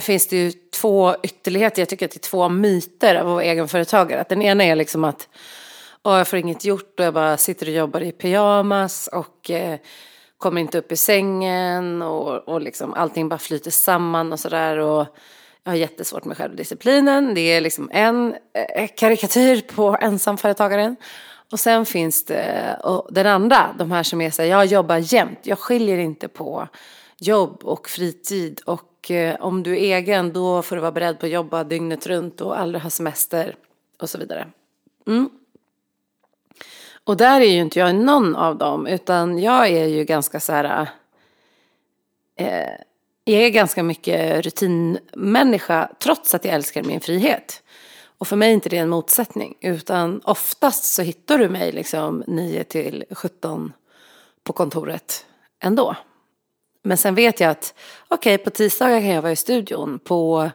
finns 0.00 0.28
det 0.28 0.36
ju 0.36 0.52
två 0.52 1.16
ytterligheter. 1.22 1.82
Jag 1.82 1.88
tycker 1.88 2.06
att 2.06 2.12
det 2.12 2.26
är 2.26 2.30
två 2.30 2.48
myter 2.48 3.14
av 3.14 3.26
att 3.26 3.32
vara 3.32 3.44
egenföretagare. 3.44 4.20
Att 4.20 4.28
den 4.28 4.42
ena 4.42 4.64
är 4.64 4.76
liksom 4.76 5.04
att 5.04 5.28
åh, 6.02 6.18
jag 6.18 6.28
får 6.28 6.38
inget 6.38 6.64
gjort 6.64 7.00
och 7.00 7.06
jag 7.06 7.14
bara 7.14 7.36
sitter 7.36 7.66
och 7.66 7.72
jobbar 7.72 8.00
i 8.00 8.12
pyjamas 8.12 9.08
och 9.12 9.50
eh, 9.50 9.78
kommer 10.38 10.60
inte 10.60 10.78
upp 10.78 10.92
i 10.92 10.96
sängen 10.96 12.02
och, 12.02 12.48
och 12.48 12.60
liksom 12.60 12.94
allting 12.94 13.28
bara 13.28 13.38
flyter 13.38 13.70
samman 13.70 14.32
och 14.32 14.40
sådär. 14.40 15.06
Jag 15.64 15.72
har 15.72 15.76
jättesvårt 15.76 16.24
med 16.24 16.36
självdisciplinen. 16.36 17.34
Det 17.34 17.40
är 17.40 17.60
liksom 17.60 17.90
en 17.92 18.34
eh, 18.52 18.88
karikatyr 18.96 19.60
på 19.74 19.96
ensamföretagaren. 20.00 20.96
Och 21.52 21.60
sen 21.60 21.86
finns 21.86 22.24
det 22.24 22.76
och 22.84 23.08
den 23.10 23.26
andra, 23.26 23.74
de 23.78 23.90
här 23.90 24.02
som 24.02 24.20
är 24.20 24.30
så 24.30 24.42
här, 24.42 24.48
jag 24.48 24.66
jobbar 24.66 24.96
jämt. 24.96 25.38
Jag 25.42 25.58
skiljer 25.58 25.98
inte 25.98 26.28
på 26.28 26.68
jobb 27.18 27.64
och 27.64 27.88
fritid 27.88 28.60
och 28.64 28.90
och 29.04 29.10
eh, 29.10 29.36
om 29.40 29.62
du 29.62 29.72
är 29.72 29.96
egen 29.96 30.32
då 30.32 30.62
får 30.62 30.76
du 30.76 30.82
vara 30.82 30.92
beredd 30.92 31.18
på 31.18 31.26
att 31.26 31.32
jobba 31.32 31.64
dygnet 31.64 32.06
runt 32.06 32.40
och 32.40 32.58
aldrig 32.58 32.82
ha 32.82 32.90
semester 32.90 33.56
och 33.98 34.10
så 34.10 34.18
vidare. 34.18 34.46
Mm. 35.06 35.30
Och 37.04 37.16
där 37.16 37.40
är 37.40 37.44
ju 37.44 37.60
inte 37.60 37.78
jag 37.78 37.94
någon 37.94 38.36
av 38.36 38.58
dem 38.58 38.86
utan 38.86 39.38
jag 39.38 39.68
är 39.68 39.86
ju 39.86 40.04
ganska 40.04 40.40
så 40.40 40.52
här. 40.52 40.88
Eh, 42.36 42.80
jag 43.24 43.42
är 43.42 43.48
ganska 43.48 43.82
mycket 43.82 44.44
rutinmänniska 44.44 45.88
trots 45.98 46.34
att 46.34 46.44
jag 46.44 46.54
älskar 46.54 46.82
min 46.82 47.00
frihet. 47.00 47.62
Och 48.18 48.28
för 48.28 48.36
mig 48.36 48.48
är 48.48 48.54
inte 48.54 48.68
det 48.68 48.76
en 48.76 48.88
motsättning 48.88 49.54
utan 49.60 50.20
oftast 50.24 50.84
så 50.84 51.02
hittar 51.02 51.38
du 51.38 51.48
mig 51.48 51.72
liksom 51.72 52.24
9 52.26 52.64
till 52.64 53.04
17 53.10 53.72
på 54.44 54.52
kontoret 54.52 55.26
ändå. 55.60 55.96
Men 56.82 56.96
sen 56.96 57.14
vet 57.14 57.40
jag 57.40 57.50
att 57.50 57.74
okej, 58.08 58.34
okay, 58.34 58.44
på 58.44 58.50
tisdagar 58.50 59.00
kan 59.00 59.08
jag 59.08 59.22
vara 59.22 59.32
i 59.32 59.36
studion. 59.36 59.98
På 59.98 60.50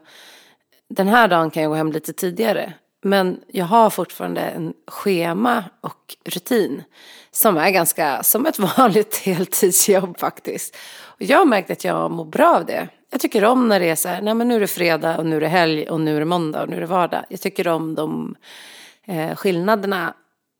den 0.90 1.08
här 1.08 1.28
dagen 1.28 1.52
kan 1.52 1.64
jag 1.64 1.70
gå 1.70 1.76
hem 1.76 1.92
lite 1.92 2.14
tidigare. 2.14 2.74
Men 3.02 3.42
jag 3.48 3.66
har 3.66 3.90
fortfarande 3.90 4.42
en 4.42 4.74
schema 4.88 5.64
och 5.82 6.16
rutin 6.26 6.84
som 7.32 7.58
är 7.58 7.70
ganska 7.70 8.24
som 8.24 8.46
ett 8.46 8.60
vanligt 8.78 9.18
heltidsjobb 9.18 10.20
faktiskt. 10.20 10.78
Och 11.20 11.26
jag 11.26 11.38
har 11.38 11.46
märkt 11.46 11.72
att 11.72 11.84
jag 11.84 12.12
mår 12.12 12.26
bra 12.26 12.56
av 12.56 12.66
det. 12.66 12.88
Jag 13.12 13.22
tycker 13.22 13.46
om 13.46 13.68
när 13.68 13.80
det 13.80 13.90
är 13.90 13.96
så 13.96 14.10
här, 14.10 14.22
nej 14.22 14.34
men 14.34 14.48
nu 14.48 14.56
är 14.56 14.60
det 14.60 14.68
fredag 14.68 15.18
och 15.18 15.26
nu 15.26 15.36
är 15.36 15.42
det 15.42 15.48
helg 15.48 15.90
och 15.90 16.02
nu 16.02 16.16
är 16.16 16.20
det 16.20 16.26
måndag 16.26 16.62
och 16.62 16.70
nu 16.70 16.76
är 16.76 16.82
det 16.82 16.88
vardag. 16.88 17.26
Jag 17.30 17.42
tycker 17.42 17.68
om 17.68 17.96
de 17.96 18.36
eh, 19.08 19.36
skillnaderna 19.36 20.14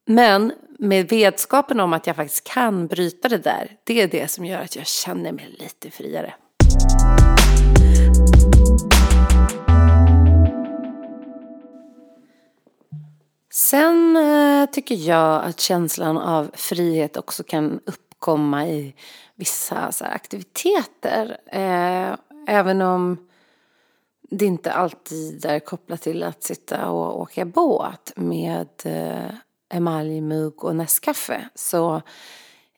men 0.08 0.54
med 0.80 1.10
vetskapen 1.10 1.80
om 1.80 1.94
att 1.94 2.08
jag 2.08 2.16
faktiskt 2.16 2.44
kan 2.44 2.88
bryta 2.88 3.30
det 3.30 3.38
där, 3.38 3.72
det 3.84 4.02
är 4.02 4.08
det 4.08 4.28
som 4.28 4.46
gör 4.46 4.62
att 4.62 4.76
jag 4.76 4.88
känner 4.88 5.32
mig 5.32 5.56
lite 5.60 5.92
friare. 5.92 6.34
Sen 13.54 14.16
eh, 14.16 14.70
tycker 14.70 14.96
jag 14.96 15.44
att 15.44 15.60
känslan 15.60 16.18
av 16.18 16.52
frihet 16.54 17.18
också 17.18 17.44
kan 17.44 17.80
komma 18.20 18.68
i 18.68 18.96
vissa 19.36 19.92
så 19.92 20.06
aktiviteter. 20.06 21.38
Eh, 21.46 22.16
även 22.48 22.82
om 22.82 23.18
det 24.30 24.46
inte 24.46 24.72
alltid 24.72 25.46
är 25.46 25.60
kopplat 25.60 26.02
till 26.02 26.24
att 26.24 26.44
sitta 26.44 26.90
och 26.90 27.22
åka 27.22 27.46
båt 27.46 28.14
med 28.16 28.70
eh, 28.84 29.32
emaljmugg 29.74 30.64
och 30.64 30.76
näskaffe 30.76 31.50
så 31.56 32.02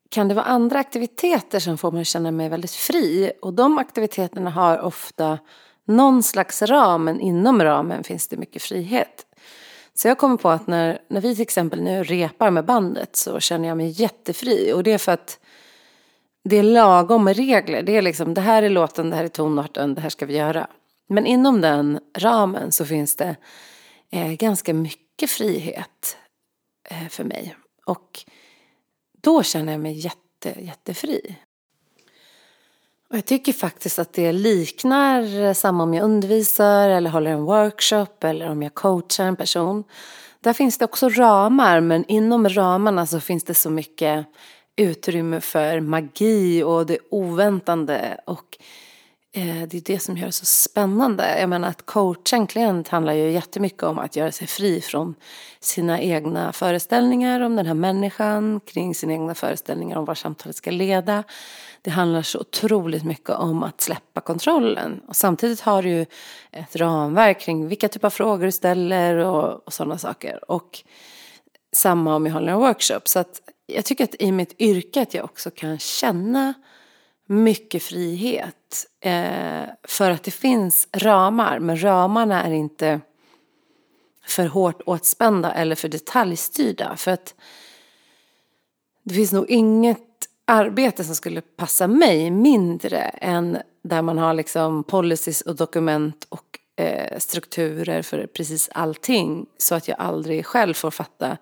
kan 0.10 0.28
det 0.28 0.34
vara 0.34 0.46
andra 0.46 0.80
aktiviteter 0.80 1.60
som 1.60 1.78
får 1.78 1.92
mig 1.92 2.02
att 2.02 2.08
känna 2.08 2.32
mig 2.32 2.50
väldigt 2.50 2.72
fri. 2.72 3.32
Och 3.42 3.54
de 3.54 3.78
aktiviteterna 3.78 4.50
har 4.50 4.80
ofta 4.82 5.40
någon 5.86 6.24
slags 6.24 6.62
ram, 6.62 7.04
men 7.04 7.20
inom 7.20 7.64
ramen 7.64 8.04
finns 8.04 8.28
det 8.28 8.38
mycket 8.38 8.62
frihet. 8.62 9.26
Så 9.94 10.08
jag 10.08 10.18
kommer 10.18 10.38
på 10.38 10.50
att 10.50 10.68
när, 10.68 11.02
när 11.08 11.22
vi 11.22 11.36
till 11.36 11.44
exempel 11.44 11.82
nu 11.82 12.04
repar 12.04 12.52
med 12.52 12.66
bandet 12.66 13.16
så 13.16 13.40
känner 13.40 13.68
jag 13.68 13.78
mig 13.78 13.90
jättefri. 13.90 14.74
Och 14.74 14.84
det 14.84 14.92
är 14.92 14.98
för 14.98 15.12
att 15.12 15.40
det 16.44 16.58
är 16.58 16.64
lagom 16.64 17.24
med 17.24 17.36
regler. 17.36 17.82
Det 17.84 17.98
är 17.98 18.02
liksom, 18.02 18.34
det 18.34 18.42
här 18.42 18.64
är 18.64 18.70
låten, 18.70 19.10
det 19.10 19.16
här 19.16 19.24
är 19.24 19.28
tonarten, 19.28 19.96
det 19.96 20.02
här 20.02 20.10
ska 20.10 20.26
vi 20.26 20.38
göra. 20.38 20.68
Men 21.10 21.26
inom 21.26 21.62
den 21.62 22.00
ramen 22.18 22.72
så 22.72 22.86
finns 22.86 23.16
det 23.16 23.36
eh, 24.12 24.32
ganska 24.32 24.74
mycket 24.74 25.30
frihet. 25.30 26.18
Eh, 26.90 27.08
för 27.08 27.24
mig. 27.24 27.56
Och 27.86 28.20
då 29.22 29.44
känner 29.44 29.72
jag 29.72 29.82
mig 29.82 29.94
jätte, 29.94 30.56
jättefri. 30.62 31.36
Och 33.12 33.18
jag 33.18 33.26
tycker 33.26 33.54
faktiskt 33.54 34.00
att 34.00 34.14
det 34.14 34.32
liknar 34.32 35.44
eh, 35.44 35.54
samma 35.54 35.84
om 35.84 35.94
jag 35.94 36.04
undervisar 36.04 36.90
eller 36.90 37.10
håller 37.10 37.32
en 37.32 37.44
workshop 37.44 38.24
eller 38.24 38.50
om 38.50 38.64
jag 38.64 38.74
coachar 38.74 39.26
en 39.26 39.36
person. 39.36 39.84
där 40.40 40.54
finns 40.54 40.78
det 40.78 40.86
också 40.86 41.10
ramar 41.10 41.80
men 41.80 42.06
inom 42.06 42.50
ramarna 42.50 43.06
så 43.06 43.20
finns 43.20 43.44
det 43.44 43.54
så 43.54 43.70
mycket 43.70 44.26
utrymme 44.78 45.42
för 45.42 45.80
magi 45.80 46.64
och 46.64 46.86
det 46.86 46.98
oväntande 47.12 48.18
och 48.26 48.58
Eh, 49.34 49.68
det 49.68 49.78
är 49.78 49.82
det 49.82 50.00
som 50.00 50.18
gör 50.18 50.26
det 50.26 50.32
så 50.32 50.46
spännande. 50.46 51.40
Jag 51.40 51.50
menar 51.50 51.68
att 51.68 51.86
coacha 51.86 52.36
en 52.36 52.48
klient 52.48 52.88
handlar 52.88 53.14
ju 53.14 53.32
jättemycket 53.32 53.84
om 53.84 54.00
att 54.00 54.16
göra 54.16 54.32
sig 54.32 54.48
fri 54.48 54.82
från 54.82 55.16
sina 55.60 56.02
egna 56.02 56.54
föreställningar 56.54 57.42
om 57.42 57.56
den 57.56 57.66
här 57.66 57.74
människan, 57.74 58.60
kring 58.66 58.96
sina 58.96 59.14
egna 59.14 59.36
föreställningar 59.36 59.98
om 59.98 60.06
var 60.06 60.16
samtalet 60.16 60.56
ska 60.56 60.72
leda. 60.72 61.24
Det 61.82 61.92
handlar 61.92 62.22
så 62.22 62.40
otroligt 62.40 63.04
mycket 63.04 63.30
om 63.30 63.64
att 63.64 63.82
släppa 63.82 64.22
kontrollen. 64.22 65.02
Och 65.08 65.16
samtidigt 65.16 65.62
har 65.62 65.84
du 65.84 65.90
ju 65.90 66.06
ett 66.52 66.76
ramverk 66.76 67.40
kring 67.40 67.68
vilka 67.68 67.88
typer 67.88 68.08
av 68.08 68.12
frågor 68.12 68.46
du 68.46 68.52
ställer 68.52 69.16
och, 69.16 69.68
och 69.68 69.74
sådana 69.74 69.98
saker. 69.98 70.52
Och 70.52 70.84
samma 71.76 72.16
om 72.16 72.26
jag 72.26 72.34
håller 72.34 72.52
en 72.52 72.60
workshop. 72.60 73.02
Så 73.06 73.20
att 73.20 73.42
jag 73.66 73.86
tycker 73.86 74.04
att 74.04 74.16
i 74.20 74.32
mitt 74.32 74.62
yrke 74.62 75.02
att 75.02 75.14
jag 75.14 75.26
också 75.26 75.52
kan 75.52 75.80
känna 75.80 76.54
mycket 77.32 77.84
frihet. 77.84 78.86
Eh, 79.00 79.64
för 79.84 80.12
att 80.12 80.24
det 80.24 80.32
finns 80.32 80.88
ramar, 80.92 81.60
men 81.60 81.84
ramarna 81.84 82.44
är 82.44 82.52
inte 82.52 83.02
för 84.26 84.46
hårt 84.46 84.82
åtspända 84.86 85.54
eller 85.54 85.76
för 85.76 85.88
detaljstyrda. 85.88 86.96
För 86.96 87.12
att 87.12 87.36
det 89.04 89.14
finns 89.14 89.32
nog 89.32 89.50
inget 89.50 90.00
arbete 90.46 91.04
som 91.04 91.16
skulle 91.16 91.42
passa 91.42 91.88
mig 91.88 92.32
mindre 92.32 93.00
än 93.02 93.58
där 93.84 94.02
man 94.02 94.18
har 94.18 94.34
liksom 94.34 94.84
policies 94.84 95.42
och 95.42 95.56
dokument 95.56 96.26
och 96.30 96.60
eh, 96.76 97.20
strukturer 97.20 98.02
för 98.02 98.28
precis 98.28 98.70
allting. 98.74 99.46
Så 99.58 99.76
att 99.76 99.88
jag 99.88 100.00
aldrig 100.00 100.46
själv 100.46 100.74
får 100.74 100.92
fatta 100.92 101.38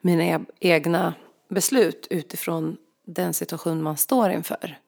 mina 0.00 0.24
e-, 0.24 0.44
egna 0.60 1.14
beslut 1.48 2.06
utifrån 2.10 2.76
den 3.06 3.34
situation 3.34 3.82
man 3.82 3.96
står 3.96 4.30
inför. 4.30 4.78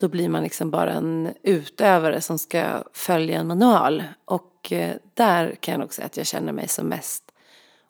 Då 0.00 0.08
blir 0.08 0.28
man 0.28 0.42
liksom 0.42 0.70
bara 0.70 0.92
en 0.92 1.34
utövare 1.42 2.20
som 2.20 2.38
ska 2.38 2.82
följa 2.92 3.38
en 3.38 3.46
manual. 3.46 4.04
Och 4.24 4.72
eh, 4.72 4.96
där 5.14 5.54
kan 5.60 5.72
jag 5.72 5.80
nog 5.80 5.94
säga 5.94 6.06
att 6.06 6.16
jag 6.16 6.26
känner 6.26 6.52
mig 6.52 6.68
som 6.68 6.86
mest 6.86 7.24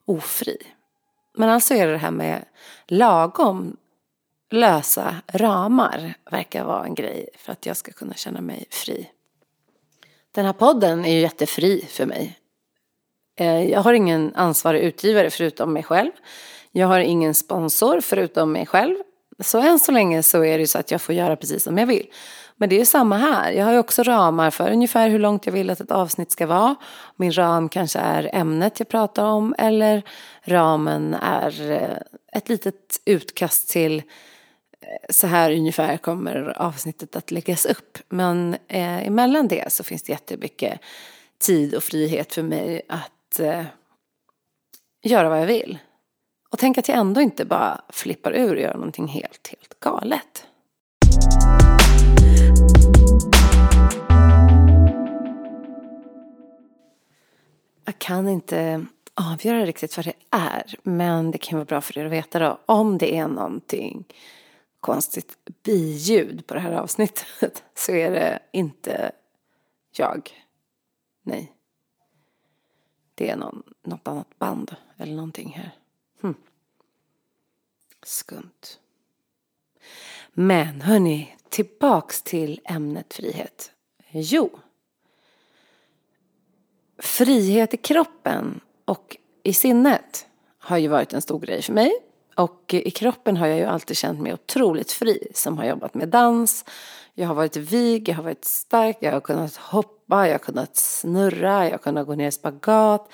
ofri. 0.04 0.56
Men 1.34 1.48
alltså 1.48 1.74
är 1.74 1.86
det 1.86 1.92
det 1.92 1.98
här 1.98 2.10
med 2.10 2.44
lagom 2.86 3.76
lösa 4.50 5.16
ramar 5.26 6.14
verkar 6.30 6.64
vara 6.64 6.84
en 6.84 6.94
grej 6.94 7.28
för 7.36 7.52
att 7.52 7.66
jag 7.66 7.76
ska 7.76 7.92
kunna 7.92 8.14
känna 8.14 8.40
mig 8.40 8.66
fri. 8.70 9.10
Den 10.32 10.44
här 10.44 10.52
podden 10.52 11.04
är 11.04 11.12
ju 11.12 11.20
jättefri 11.20 11.86
för 11.88 12.06
mig. 12.06 12.38
Eh, 13.36 13.70
jag 13.70 13.80
har 13.80 13.92
ingen 13.92 14.34
ansvarig 14.34 14.80
utgivare 14.80 15.30
förutom 15.30 15.72
mig 15.72 15.82
själv. 15.82 16.10
Jag 16.70 16.86
har 16.86 17.00
ingen 17.00 17.34
sponsor 17.34 18.00
förutom 18.00 18.52
mig 18.52 18.66
själv. 18.66 18.96
Så 19.40 19.60
än 19.60 19.78
så 19.78 19.92
länge 19.92 20.22
så 20.22 20.44
är 20.44 20.58
det 20.58 20.60
ju 20.60 20.66
så 20.66 20.78
att 20.78 20.90
jag 20.90 21.02
får 21.02 21.14
göra 21.14 21.36
precis 21.36 21.62
som 21.62 21.78
jag 21.78 21.86
vill. 21.86 22.06
Men 22.56 22.68
det 22.68 22.76
är 22.76 22.78
ju 22.78 22.84
samma 22.84 23.16
här. 23.16 23.52
Jag 23.52 23.64
har 23.64 23.72
ju 23.72 23.78
också 23.78 24.02
ramar 24.02 24.50
för 24.50 24.70
ungefär 24.70 25.08
hur 25.08 25.18
långt 25.18 25.46
jag 25.46 25.52
vill 25.52 25.70
att 25.70 25.80
ett 25.80 25.90
avsnitt 25.90 26.30
ska 26.30 26.46
vara. 26.46 26.74
Min 27.16 27.32
ram 27.32 27.68
kanske 27.68 27.98
är 27.98 28.30
ämnet 28.32 28.78
jag 28.78 28.88
pratar 28.88 29.24
om 29.24 29.54
eller 29.58 30.02
ramen 30.42 31.14
är 31.14 31.70
eh, 31.70 31.98
ett 32.32 32.48
litet 32.48 33.00
utkast 33.04 33.68
till 33.68 33.98
eh, 33.98 34.02
så 35.10 35.26
här 35.26 35.52
ungefär 35.52 35.96
kommer 35.96 36.54
avsnittet 36.56 37.16
att 37.16 37.30
läggas 37.30 37.66
upp. 37.66 37.98
Men 38.08 38.54
eh, 38.68 39.06
emellan 39.06 39.48
det 39.48 39.72
så 39.72 39.84
finns 39.84 40.02
det 40.02 40.12
jättemycket 40.12 40.80
tid 41.38 41.74
och 41.74 41.82
frihet 41.82 42.34
för 42.34 42.42
mig 42.42 42.82
att 42.88 43.40
eh, 43.40 43.64
göra 45.02 45.28
vad 45.28 45.40
jag 45.40 45.46
vill. 45.46 45.78
Och 46.50 46.58
tänk 46.58 46.78
att 46.78 46.88
jag 46.88 46.98
ändå 46.98 47.20
inte 47.20 47.44
bara 47.44 47.80
flippar 47.88 48.32
ur 48.32 48.54
och 48.54 48.60
gör 48.60 48.74
någonting 48.74 49.06
helt, 49.06 49.48
helt 49.48 49.80
galet. 49.80 50.46
Jag 57.84 57.98
kan 57.98 58.28
inte 58.28 58.86
avgöra 59.14 59.66
riktigt 59.66 59.96
vad 59.96 60.06
det 60.06 60.12
är, 60.30 60.74
men 60.82 61.30
det 61.30 61.38
kan 61.38 61.58
vara 61.58 61.64
bra 61.64 61.80
för 61.80 61.98
er 61.98 62.04
att 62.04 62.12
veta 62.12 62.38
då, 62.38 62.60
om 62.66 62.98
det 62.98 63.16
är 63.16 63.28
någonting 63.28 64.04
konstigt 64.80 65.38
biljud 65.62 66.46
på 66.46 66.54
det 66.54 66.60
här 66.60 66.72
avsnittet 66.72 67.64
så 67.74 67.92
är 67.92 68.10
det 68.10 68.38
inte 68.52 69.12
jag. 69.96 70.30
Nej. 71.22 71.52
Det 73.14 73.30
är 73.30 73.36
någon, 73.36 73.62
något 73.82 74.08
annat 74.08 74.38
band 74.38 74.76
eller 74.96 75.14
någonting 75.14 75.52
här. 75.56 75.77
Hm. 76.22 76.34
Skumt. 78.02 78.78
Men 80.32 80.80
hörni, 80.80 81.36
tillbaks 81.48 82.22
till 82.22 82.60
ämnet 82.64 83.14
frihet. 83.14 83.72
Jo. 84.10 84.58
Frihet 86.98 87.74
i 87.74 87.76
kroppen 87.76 88.60
och 88.84 89.16
i 89.42 89.52
sinnet 89.52 90.26
har 90.58 90.78
ju 90.78 90.88
varit 90.88 91.12
en 91.12 91.22
stor 91.22 91.40
grej 91.40 91.62
för 91.62 91.72
mig 91.72 91.92
och 92.34 92.74
i 92.74 92.90
kroppen 92.90 93.36
har 93.36 93.46
jag 93.46 93.58
ju 93.58 93.64
alltid 93.64 93.96
känt 93.96 94.20
mig 94.20 94.32
otroligt 94.32 94.92
fri 94.92 95.28
som 95.34 95.58
har 95.58 95.64
jobbat 95.64 95.94
med 95.94 96.08
dans. 96.08 96.64
Jag 97.14 97.28
har 97.28 97.34
varit 97.34 97.56
vig, 97.56 98.08
jag 98.08 98.16
har 98.16 98.22
varit 98.22 98.44
stark, 98.44 98.96
jag 99.00 99.12
har 99.12 99.20
kunnat 99.20 99.56
hoppa, 99.56 100.26
jag 100.26 100.34
har 100.34 100.38
kunnat 100.38 100.76
snurra, 100.76 101.64
jag 101.64 101.70
har 101.70 101.78
kunnat 101.78 102.06
gå 102.06 102.14
ner 102.14 102.28
i 102.28 102.32
spagat. 102.32 103.10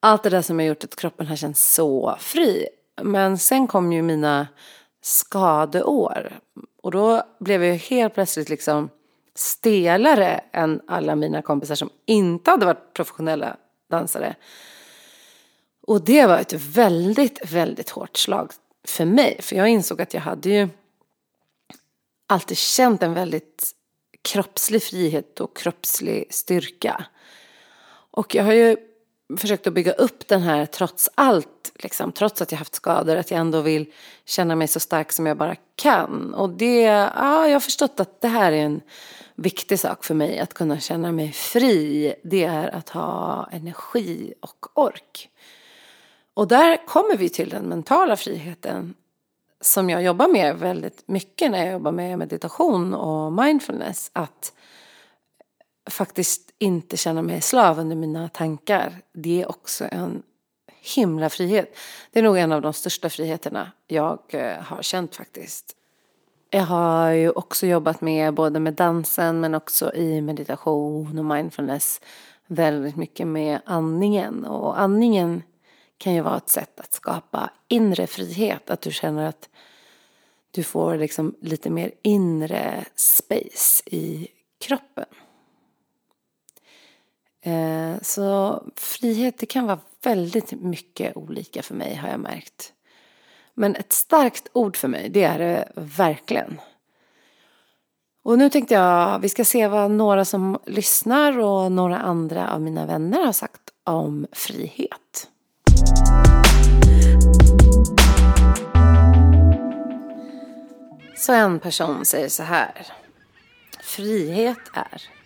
Allt 0.00 0.22
det 0.22 0.30
där 0.30 0.42
som 0.42 0.58
har 0.58 0.66
gjort 0.66 0.84
att 0.84 0.96
kroppen 0.96 1.26
har 1.26 1.36
känts 1.36 1.74
så 1.74 2.16
fri. 2.18 2.68
Men 3.02 3.38
sen 3.38 3.66
kom 3.66 3.92
ju 3.92 4.02
mina 4.02 4.48
skadeår. 5.02 6.40
Och 6.82 6.90
då 6.90 7.22
blev 7.38 7.64
jag 7.64 7.74
helt 7.74 8.14
plötsligt 8.14 8.48
liksom 8.48 8.88
stelare 9.34 10.40
än 10.52 10.80
alla 10.86 11.14
mina 11.14 11.42
kompisar 11.42 11.74
som 11.74 11.90
inte 12.06 12.50
hade 12.50 12.66
varit 12.66 12.94
professionella 12.94 13.56
dansare. 13.90 14.34
Och 15.86 16.04
det 16.04 16.26
var 16.26 16.38
ett 16.38 16.52
väldigt, 16.52 17.52
väldigt 17.52 17.90
hårt 17.90 18.16
slag 18.16 18.52
för 18.84 19.04
mig. 19.04 19.42
För 19.42 19.56
jag 19.56 19.68
insåg 19.68 20.02
att 20.02 20.14
jag 20.14 20.20
hade 20.20 20.50
ju 20.50 20.68
alltid 22.26 22.56
känt 22.56 23.02
en 23.02 23.14
väldigt 23.14 23.72
kroppslig 24.22 24.82
frihet 24.82 25.40
och 25.40 25.56
kroppslig 25.56 26.26
styrka. 26.30 27.04
Och 28.10 28.34
jag 28.34 28.44
har 28.44 28.52
ju 28.52 28.76
försökt 29.38 29.66
att 29.66 29.72
bygga 29.72 29.92
upp 29.92 30.28
den 30.28 30.42
här 30.42 30.66
trots 30.66 31.10
allt, 31.14 31.72
liksom, 31.74 32.12
trots 32.12 32.42
att 32.42 32.52
jag 32.52 32.58
haft 32.58 32.74
skador, 32.74 33.16
att 33.16 33.30
jag 33.30 33.40
ändå 33.40 33.60
vill 33.60 33.92
känna 34.24 34.56
mig 34.56 34.68
så 34.68 34.80
stark 34.80 35.12
som 35.12 35.26
jag 35.26 35.36
bara 35.36 35.56
kan. 35.76 36.34
Och 36.34 36.50
det, 36.50 36.82
ja, 36.82 37.46
jag 37.46 37.52
har 37.54 37.60
förstått 37.60 38.00
att 38.00 38.20
det 38.20 38.28
här 38.28 38.52
är 38.52 38.62
en 38.64 38.80
viktig 39.34 39.78
sak 39.78 40.04
för 40.04 40.14
mig, 40.14 40.38
att 40.38 40.54
kunna 40.54 40.80
känna 40.80 41.12
mig 41.12 41.32
fri. 41.32 42.14
Det 42.22 42.44
är 42.44 42.74
att 42.74 42.88
ha 42.88 43.48
energi 43.52 44.34
och 44.40 44.78
ork. 44.78 45.30
Och 46.34 46.48
där 46.48 46.86
kommer 46.86 47.16
vi 47.16 47.28
till 47.28 47.48
den 47.48 47.64
mentala 47.64 48.16
friheten 48.16 48.94
som 49.60 49.90
jag 49.90 50.02
jobbar 50.02 50.28
med 50.28 50.58
väldigt 50.58 51.02
mycket 51.08 51.50
när 51.50 51.64
jag 51.64 51.72
jobbar 51.72 51.92
med 51.92 52.18
meditation 52.18 52.94
och 52.94 53.32
mindfulness. 53.32 54.10
Att 54.12 54.52
faktiskt 55.90 56.49
inte 56.60 56.96
känna 56.96 57.22
mig 57.22 57.40
slav 57.40 57.78
under 57.78 57.96
mina 57.96 58.28
tankar. 58.28 58.92
Det 59.12 59.42
är 59.42 59.50
också 59.50 59.88
en 59.92 60.22
himla 60.96 61.28
frihet. 61.28 61.76
Det 62.10 62.18
är 62.18 62.22
nog 62.22 62.38
en 62.38 62.52
av 62.52 62.62
de 62.62 62.72
största 62.72 63.08
friheterna 63.08 63.72
jag 63.86 64.18
eh, 64.28 64.62
har 64.62 64.82
känt 64.82 65.16
faktiskt. 65.16 65.76
Jag 66.50 66.62
har 66.62 67.10
ju 67.10 67.30
också 67.30 67.66
jobbat 67.66 68.00
med 68.00 68.34
både 68.34 68.60
med 68.60 68.74
dansen 68.74 69.40
men 69.40 69.54
också 69.54 69.94
i 69.94 70.20
meditation 70.20 71.18
och 71.18 71.24
mindfulness 71.24 72.00
väldigt 72.46 72.96
mycket 72.96 73.26
med 73.26 73.60
andningen. 73.64 74.44
Och 74.44 74.80
andningen 74.80 75.42
kan 75.98 76.14
ju 76.14 76.20
vara 76.20 76.36
ett 76.36 76.48
sätt 76.48 76.80
att 76.80 76.92
skapa 76.92 77.50
inre 77.68 78.06
frihet. 78.06 78.70
Att 78.70 78.80
du 78.80 78.92
känner 78.92 79.28
att 79.28 79.48
du 80.50 80.62
får 80.62 80.96
liksom 80.96 81.34
lite 81.40 81.70
mer 81.70 81.92
inre 82.02 82.84
space 82.94 83.82
i 83.86 84.28
kroppen. 84.60 85.06
Eh, 87.42 88.00
så 88.02 88.62
frihet 88.76 89.38
det 89.38 89.46
kan 89.46 89.66
vara 89.66 89.78
väldigt 90.02 90.52
mycket 90.52 91.16
olika 91.16 91.62
för 91.62 91.74
mig 91.74 91.94
har 91.94 92.08
jag 92.08 92.20
märkt. 92.20 92.72
Men 93.54 93.76
ett 93.76 93.92
starkt 93.92 94.48
ord 94.52 94.76
för 94.76 94.88
mig 94.88 95.08
det 95.08 95.22
är 95.22 95.38
det 95.38 95.72
verkligen. 95.74 96.60
Och 98.22 98.38
nu 98.38 98.50
tänkte 98.50 98.74
jag 98.74 99.18
vi 99.18 99.28
ska 99.28 99.44
se 99.44 99.68
vad 99.68 99.90
några 99.90 100.24
som 100.24 100.58
lyssnar 100.66 101.38
och 101.38 101.72
några 101.72 101.98
andra 101.98 102.52
av 102.52 102.60
mina 102.60 102.86
vänner 102.86 103.24
har 103.24 103.32
sagt 103.32 103.60
om 103.84 104.26
frihet. 104.32 105.28
Så 111.16 111.32
en 111.32 111.60
person 111.60 112.04
säger 112.04 112.28
så 112.28 112.42
här. 112.42 112.86
Frihet 113.80 114.58
är 114.74 115.19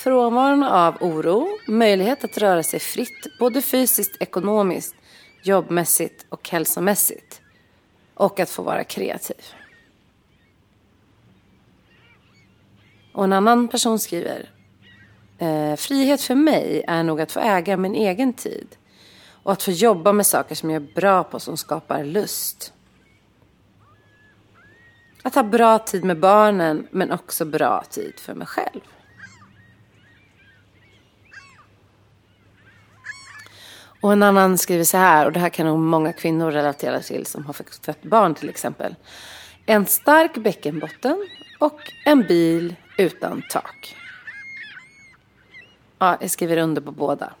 frånvaron 0.00 0.62
av 0.62 0.96
oro, 1.00 1.48
möjlighet 1.66 2.24
att 2.24 2.38
röra 2.38 2.62
sig 2.62 2.80
fritt, 2.80 3.38
både 3.38 3.62
fysiskt, 3.62 4.16
ekonomiskt, 4.20 4.94
jobbmässigt 5.42 6.26
och 6.28 6.48
hälsomässigt. 6.48 7.40
Och 8.14 8.40
att 8.40 8.50
få 8.50 8.62
vara 8.62 8.84
kreativ. 8.84 9.44
Och 13.12 13.24
en 13.24 13.32
annan 13.32 13.68
person 13.68 13.98
skriver. 13.98 14.50
Eh, 15.38 15.76
frihet 15.76 16.22
för 16.22 16.34
mig 16.34 16.84
är 16.88 17.02
nog 17.02 17.20
att 17.20 17.32
få 17.32 17.40
äga 17.40 17.76
min 17.76 17.94
egen 17.94 18.32
tid. 18.32 18.76
Och 19.42 19.52
att 19.52 19.62
få 19.62 19.70
jobba 19.70 20.12
med 20.12 20.26
saker 20.26 20.54
som 20.54 20.70
jag 20.70 20.82
är 20.82 20.94
bra 20.94 21.24
på 21.24 21.40
som 21.40 21.56
skapar 21.56 22.04
lust. 22.04 22.72
Att 25.22 25.34
ha 25.34 25.42
bra 25.42 25.78
tid 25.78 26.04
med 26.04 26.20
barnen 26.20 26.86
men 26.90 27.12
också 27.12 27.44
bra 27.44 27.84
tid 27.90 28.14
för 28.16 28.34
mig 28.34 28.46
själv. 28.46 28.80
Och 34.00 34.12
en 34.12 34.22
annan 34.22 34.58
skriver 34.58 34.84
så 34.84 34.96
här, 34.96 35.26
och 35.26 35.32
det 35.32 35.40
här 35.40 35.48
kan 35.48 35.66
nog 35.66 35.78
många 35.78 36.12
kvinnor 36.12 36.50
relatera 36.50 37.00
till 37.00 37.26
som 37.26 37.46
har 37.46 37.52
fött 37.52 38.02
barn 38.02 38.34
till 38.34 38.48
exempel. 38.48 38.94
En 39.66 39.86
stark 39.86 40.34
bäckenbotten 40.34 41.28
och 41.58 41.80
en 42.04 42.22
bil 42.22 42.74
utan 42.98 43.42
tak. 43.50 43.96
Ja, 45.98 46.16
jag 46.20 46.30
skriver 46.30 46.56
under 46.56 46.80
på 46.80 46.90
båda. 46.90 47.32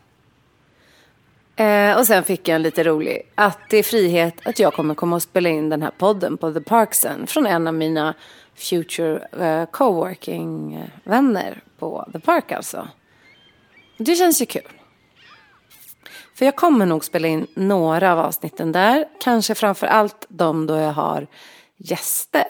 Eh, 1.56 1.98
och 1.98 2.06
sen 2.06 2.24
fick 2.24 2.48
jag 2.48 2.56
en 2.56 2.62
lite 2.62 2.84
rolig. 2.84 3.22
Att 3.34 3.58
det 3.70 3.76
är 3.76 3.82
frihet 3.82 4.34
att 4.44 4.58
jag 4.58 4.74
kommer 4.74 4.94
komma 4.94 5.16
och 5.16 5.22
spela 5.22 5.48
in 5.48 5.68
den 5.68 5.82
här 5.82 5.92
podden 5.98 6.36
på 6.36 6.52
The 6.52 6.60
Parksen. 6.60 7.26
Från 7.26 7.46
en 7.46 7.66
av 7.66 7.74
mina 7.74 8.14
future 8.54 9.28
eh, 9.40 9.66
coworking-vänner 9.70 11.60
på 11.78 12.08
The 12.12 12.20
Park 12.20 12.52
alltså. 12.52 12.88
Det 13.98 14.14
känns 14.14 14.42
ju 14.42 14.46
kul. 14.46 14.79
För 16.40 16.44
jag 16.44 16.56
kommer 16.56 16.86
nog 16.86 17.04
spela 17.04 17.28
in 17.28 17.46
några 17.54 18.12
av 18.12 18.18
avsnitten 18.18 18.72
där. 18.72 19.08
Kanske 19.20 19.54
framför 19.54 19.86
allt 19.86 20.26
de 20.28 20.66
då 20.66 20.76
jag 20.76 20.92
har 20.92 21.26
gäster. 21.76 22.46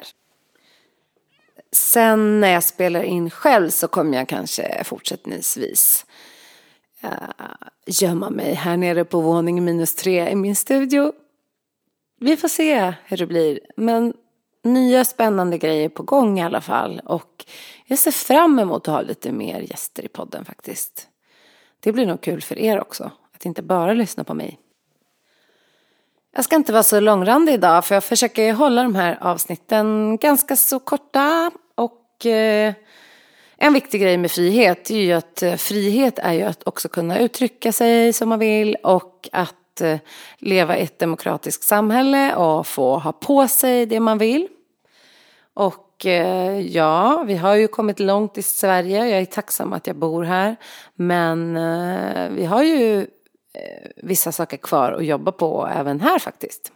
Sen 1.73 2.41
när 2.41 2.53
jag 2.53 2.65
spelar 2.65 3.03
in 3.03 3.31
själv 3.31 3.71
så 3.71 3.89
kommer 3.89 4.19
jag 4.19 4.29
kanske 4.29 4.85
fortsättningsvis 4.85 6.07
uh, 7.05 7.11
gömma 7.87 8.31
mig 8.31 8.55
här 8.55 8.77
nere 8.77 9.05
på 9.05 9.21
våning 9.21 9.65
minus 9.65 9.95
tre 9.95 10.31
i 10.31 10.35
min 10.35 10.57
studio. 10.57 11.13
Vi 12.21 12.37
får 12.37 12.49
se 12.49 12.95
hur 13.05 13.17
det 13.17 13.27
blir. 13.27 13.61
Men 13.77 14.15
nya 14.65 15.05
spännande 15.05 15.59
grejer 15.59 15.89
på 15.89 16.03
gång 16.03 16.39
i 16.39 16.43
alla 16.43 16.61
fall. 16.61 17.01
Och 17.05 17.45
jag 17.87 17.99
ser 17.99 18.11
fram 18.11 18.59
emot 18.59 18.89
att 18.89 18.95
ha 18.95 19.03
lite 19.03 19.33
mer 19.33 19.61
gäster 19.61 20.05
i 20.05 20.09
podden 20.09 20.45
faktiskt. 20.45 21.09
Det 21.81 21.93
blir 21.93 22.07
nog 22.07 22.21
kul 22.21 22.43
för 22.43 22.59
er 22.59 22.81
också. 22.81 23.11
Att 23.41 23.47
inte 23.47 23.63
bara 23.63 23.93
lyssna 23.93 24.25
på 24.25 24.35
mig. 24.35 24.59
Jag 26.35 26.45
ska 26.45 26.57
inte 26.57 26.73
vara 26.73 26.83
så 26.83 27.01
långrandig 27.01 27.55
idag 27.55 27.85
för 27.85 27.95
jag 27.95 28.05
försöker 28.05 28.53
hålla 28.53 28.83
de 28.83 28.95
här 28.95 29.19
avsnitten 29.21 30.17
ganska 30.17 30.57
så 30.57 30.79
korta. 30.79 31.51
Och 31.75 32.27
eh, 32.27 32.75
en 33.57 33.73
viktig 33.73 34.01
grej 34.01 34.17
med 34.17 34.31
frihet 34.31 34.91
är 34.91 34.97
ju 34.97 35.13
att 35.13 35.43
eh, 35.43 35.55
frihet 35.55 36.19
är 36.19 36.33
ju 36.33 36.43
att 36.43 36.67
också 36.67 36.89
kunna 36.89 37.19
uttrycka 37.19 37.73
sig 37.73 38.13
som 38.13 38.29
man 38.29 38.39
vill 38.39 38.77
och 38.83 39.29
att 39.33 39.81
eh, 39.81 39.99
leva 40.39 40.79
i 40.79 40.83
ett 40.83 40.99
demokratiskt 40.99 41.65
samhälle 41.65 42.35
och 42.35 42.67
få 42.67 42.99
ha 42.99 43.13
på 43.13 43.49
sig 43.49 43.87
det 43.87 44.01
man 44.01 44.19
vill. 44.19 44.49
Och 45.55 46.07
eh, 46.07 46.61
ja, 46.61 47.25
vi 47.27 47.37
har 47.37 47.55
ju 47.55 47.69
kommit 47.69 48.01
långt 48.01 48.39
i 48.39 48.43
Sverige. 48.43 49.07
Jag 49.07 49.21
är 49.21 49.25
tacksam 49.25 49.73
att 49.73 49.87
jag 49.87 49.97
bor 49.97 50.25
här. 50.25 50.57
Men 50.95 51.57
eh, 51.57 52.31
vi 52.31 52.45
har 52.45 52.63
ju 52.63 53.07
Eh, 53.55 53.91
vissa 53.97 54.33
saker 54.33 54.57
kvar 54.57 54.93
att 54.93 55.07
jobba 55.07 55.33
på 55.33 55.69
även 55.75 56.01
här 56.01 56.19
faktiskt. 56.19 56.73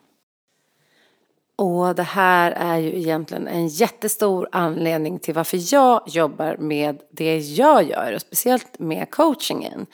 Och 1.56 1.94
det 1.94 2.02
här 2.02 2.50
är 2.50 2.76
ju 2.76 2.98
egentligen 2.98 3.48
en 3.48 3.68
jättestor 3.68 4.48
anledning 4.52 5.18
till 5.18 5.34
varför 5.34 5.74
jag 5.74 6.02
jobbar 6.06 6.56
med 6.56 7.00
det 7.10 7.38
jag 7.38 7.82
gör 7.82 8.12
och 8.14 8.20
speciellt 8.20 8.78
med 8.78 9.10
coachingen. 9.10 9.86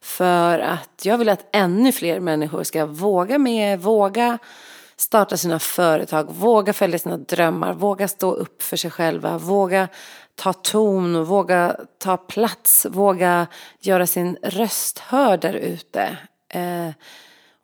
För 0.00 0.58
att 0.58 1.04
jag 1.04 1.18
vill 1.18 1.28
att 1.28 1.46
ännu 1.52 1.92
fler 1.92 2.20
människor 2.20 2.62
ska 2.62 2.86
våga 2.86 3.38
med, 3.38 3.80
våga 3.80 4.38
starta 4.96 5.36
sina 5.36 5.58
företag, 5.58 6.26
våga 6.30 6.72
följa 6.72 6.98
sina 6.98 7.16
drömmar, 7.16 7.74
våga 7.74 8.08
stå 8.08 8.32
upp 8.32 8.62
för 8.62 8.76
sig 8.76 8.90
själva, 8.90 9.38
våga 9.38 9.88
ta 10.38 10.52
ton, 10.52 11.24
våga 11.24 11.76
ta 11.98 12.16
plats, 12.16 12.86
våga 12.90 13.46
göra 13.80 14.06
sin 14.06 14.36
röst 14.42 14.98
hörd 14.98 15.40
där 15.40 15.54
ute. 15.54 16.16
Eh, 16.48 16.90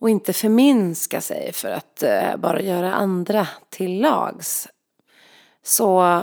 och 0.00 0.10
inte 0.10 0.32
förminska 0.32 1.20
sig 1.20 1.52
för 1.52 1.70
att 1.70 2.02
eh, 2.02 2.37
bara 2.37 2.60
göra 2.60 2.94
andra 2.94 3.48
till 3.70 4.00
lags. 4.00 4.68
Så 5.62 6.20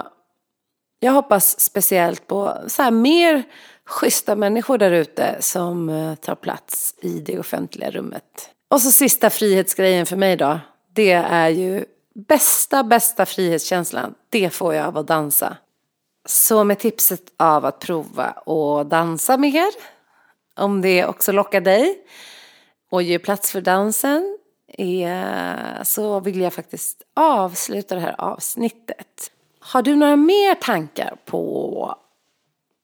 jag 1.00 1.12
hoppas 1.12 1.60
speciellt 1.60 2.28
på 2.28 2.58
så 2.68 2.84
här 2.84 2.92
mer 2.92 3.44
schyssta 3.86 4.36
människor 4.36 4.78
där 4.78 4.92
ute 4.92 5.38
som 5.40 5.90
eh, 5.90 6.16
tar 6.16 6.36
plats 6.36 6.96
i 7.02 7.20
det 7.20 7.40
offentliga 7.40 7.92
rummet. 7.92 8.50
Och 8.70 8.82
så 8.82 8.92
sista 8.92 9.30
frihetsgrejen 9.30 10.06
för 10.06 10.18
mig 10.18 10.38
då. 10.38 10.60
Det 10.94 11.12
är 11.12 11.50
ju 11.50 11.86
bästa, 12.16 12.84
bästa 12.84 13.26
frihetskänslan. 13.26 14.14
Det 14.30 14.50
får 14.50 14.74
jag 14.74 14.88
av 14.88 14.98
att 14.98 15.08
dansa. 15.08 15.58
Så 16.26 16.64
med 16.64 16.80
tipset 16.80 17.34
av 17.38 17.66
att 17.66 17.80
prova 17.80 18.32
och 18.32 18.86
dansa 18.86 19.38
mer, 19.38 19.68
om 20.56 20.82
det 20.82 21.06
också 21.06 21.32
lockar 21.32 21.62
dig 21.62 21.98
och 22.92 23.04
ger 23.04 23.20
plats 23.20 23.52
för 23.52 23.62
dansen, 23.62 24.38
eh, 24.68 25.84
så 25.84 26.20
vill 26.20 26.42
jag 26.42 26.54
faktiskt 26.54 27.02
avsluta 27.16 27.96
det 27.96 28.02
här 28.02 28.16
avsnittet. 28.22 29.32
Har 29.60 29.82
du 29.82 29.96
några 29.96 30.16
mer 30.16 30.56
tankar 30.56 31.16
på 31.26 31.96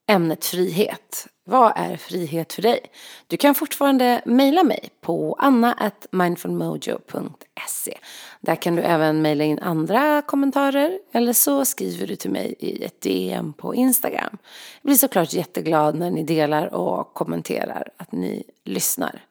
ämnet 0.08 0.46
frihet? 0.46 1.28
Vad 1.50 1.74
är 1.76 1.98
frihet 1.98 2.54
för 2.54 2.62
dig? 2.62 2.80
Du 3.28 3.38
kan 3.38 3.56
fortfarande 3.56 4.22
mejla 4.26 4.64
mig 4.64 4.90
på 5.02 5.36
anna.mindfulmojo.se. 5.40 7.98
Där 8.40 8.56
kan 8.56 8.76
du 8.76 8.82
även 8.82 9.22
mejla 9.22 9.44
in 9.44 9.60
andra 9.60 10.22
kommentarer 10.22 11.00
eller 11.12 11.34
så 11.34 11.66
skriver 11.66 12.08
du 12.08 12.16
till 12.16 12.32
mig 12.32 12.56
i 12.60 12.84
ett 12.84 13.02
DM 13.02 13.54
på 13.54 13.76
Instagram. 13.76 14.38
Jag 14.82 14.82
blir 14.82 14.96
såklart 14.96 15.34
jätteglad 15.34 15.96
när 15.96 16.12
ni 16.12 16.24
delar 16.24 16.74
och 16.74 17.14
kommenterar 17.14 17.90
att 17.98 18.12
ni 18.12 18.44
lyssnar. 18.64 19.22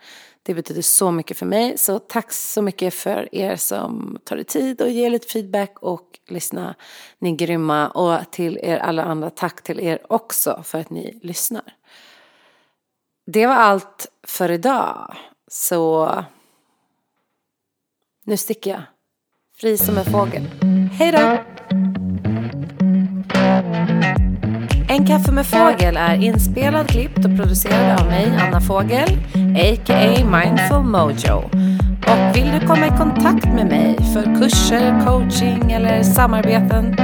Det 0.47 0.55
betyder 0.55 0.83
så 0.83 1.11
mycket 1.11 1.37
för 1.37 1.47
mig. 1.47 1.79
Så 1.79 1.99
tack 1.99 2.33
så 2.33 2.63
mycket 2.63 2.95
för 2.95 3.35
er 3.35 3.57
som 3.57 4.19
tar 4.25 4.37
er 4.37 4.43
tid 4.43 4.81
och 4.81 4.91
ger 4.91 5.11
lite 5.11 5.29
feedback 5.29 5.79
och 5.81 6.19
lyssnar. 6.29 6.75
Ni 7.19 7.33
är 7.33 7.37
grymma. 7.37 7.89
Och 7.89 8.31
till 8.31 8.59
er 8.63 8.79
alla 8.79 9.05
andra, 9.05 9.31
tack 9.31 9.63
till 9.63 9.81
er 9.81 9.99
också 10.09 10.63
för 10.65 10.79
att 10.79 10.91
ni 10.91 11.21
lyssnar. 11.23 11.75
Det 13.27 13.47
var 13.47 13.55
allt 13.55 14.07
för 14.27 14.51
idag. 14.51 15.17
Så 15.49 16.11
nu 18.25 18.37
sticker 18.37 18.71
jag. 18.71 18.83
Fri 19.57 19.79
som 19.79 19.99
en 19.99 20.05
fågel. 20.05 20.43
Hej 20.93 21.13
då! 21.13 21.86
En 24.97 25.07
kaffe 25.07 25.33
med 25.33 25.47
fågel 25.47 25.97
är 25.97 26.15
inspelad, 26.15 26.89
klippt 26.89 27.25
och 27.25 27.37
producerad 27.37 28.01
av 28.01 28.07
mig, 28.07 28.39
Anna 28.41 28.61
Fågel, 28.61 29.09
a.k.a. 29.57 30.25
Mindful 30.25 30.83
Mojo. 30.83 31.37
Och 32.07 32.37
vill 32.37 32.53
du 32.61 32.67
komma 32.67 32.87
i 32.87 32.91
kontakt 32.99 33.47
med 33.55 33.67
mig 33.67 33.97
för 34.15 34.41
kurser, 34.41 35.05
coaching 35.07 35.73
eller 35.73 36.03
samarbeten 36.03 36.97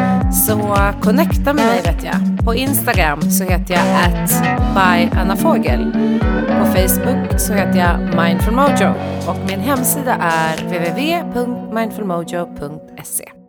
så 0.47 0.77
connecta 1.03 1.53
med 1.53 1.65
mig 1.67 1.83
vet 1.85 2.05
jag. 2.05 2.15
På 2.45 2.55
Instagram 2.55 3.23
så 3.23 3.45
heter 3.45 3.75
jag 3.75 3.85
at 4.05 4.31
ByAnnaFogel. 4.75 5.93
På 6.49 6.65
Facebook 6.65 7.41
så 7.41 7.53
heter 7.53 7.79
jag 7.79 8.01
Mindful 8.25 8.55
Mojo 8.55 8.95
och 9.29 9.37
min 9.49 9.61
hemsida 9.61 10.17
är 10.21 10.57
www.mindfulmojo.se. 10.57 13.42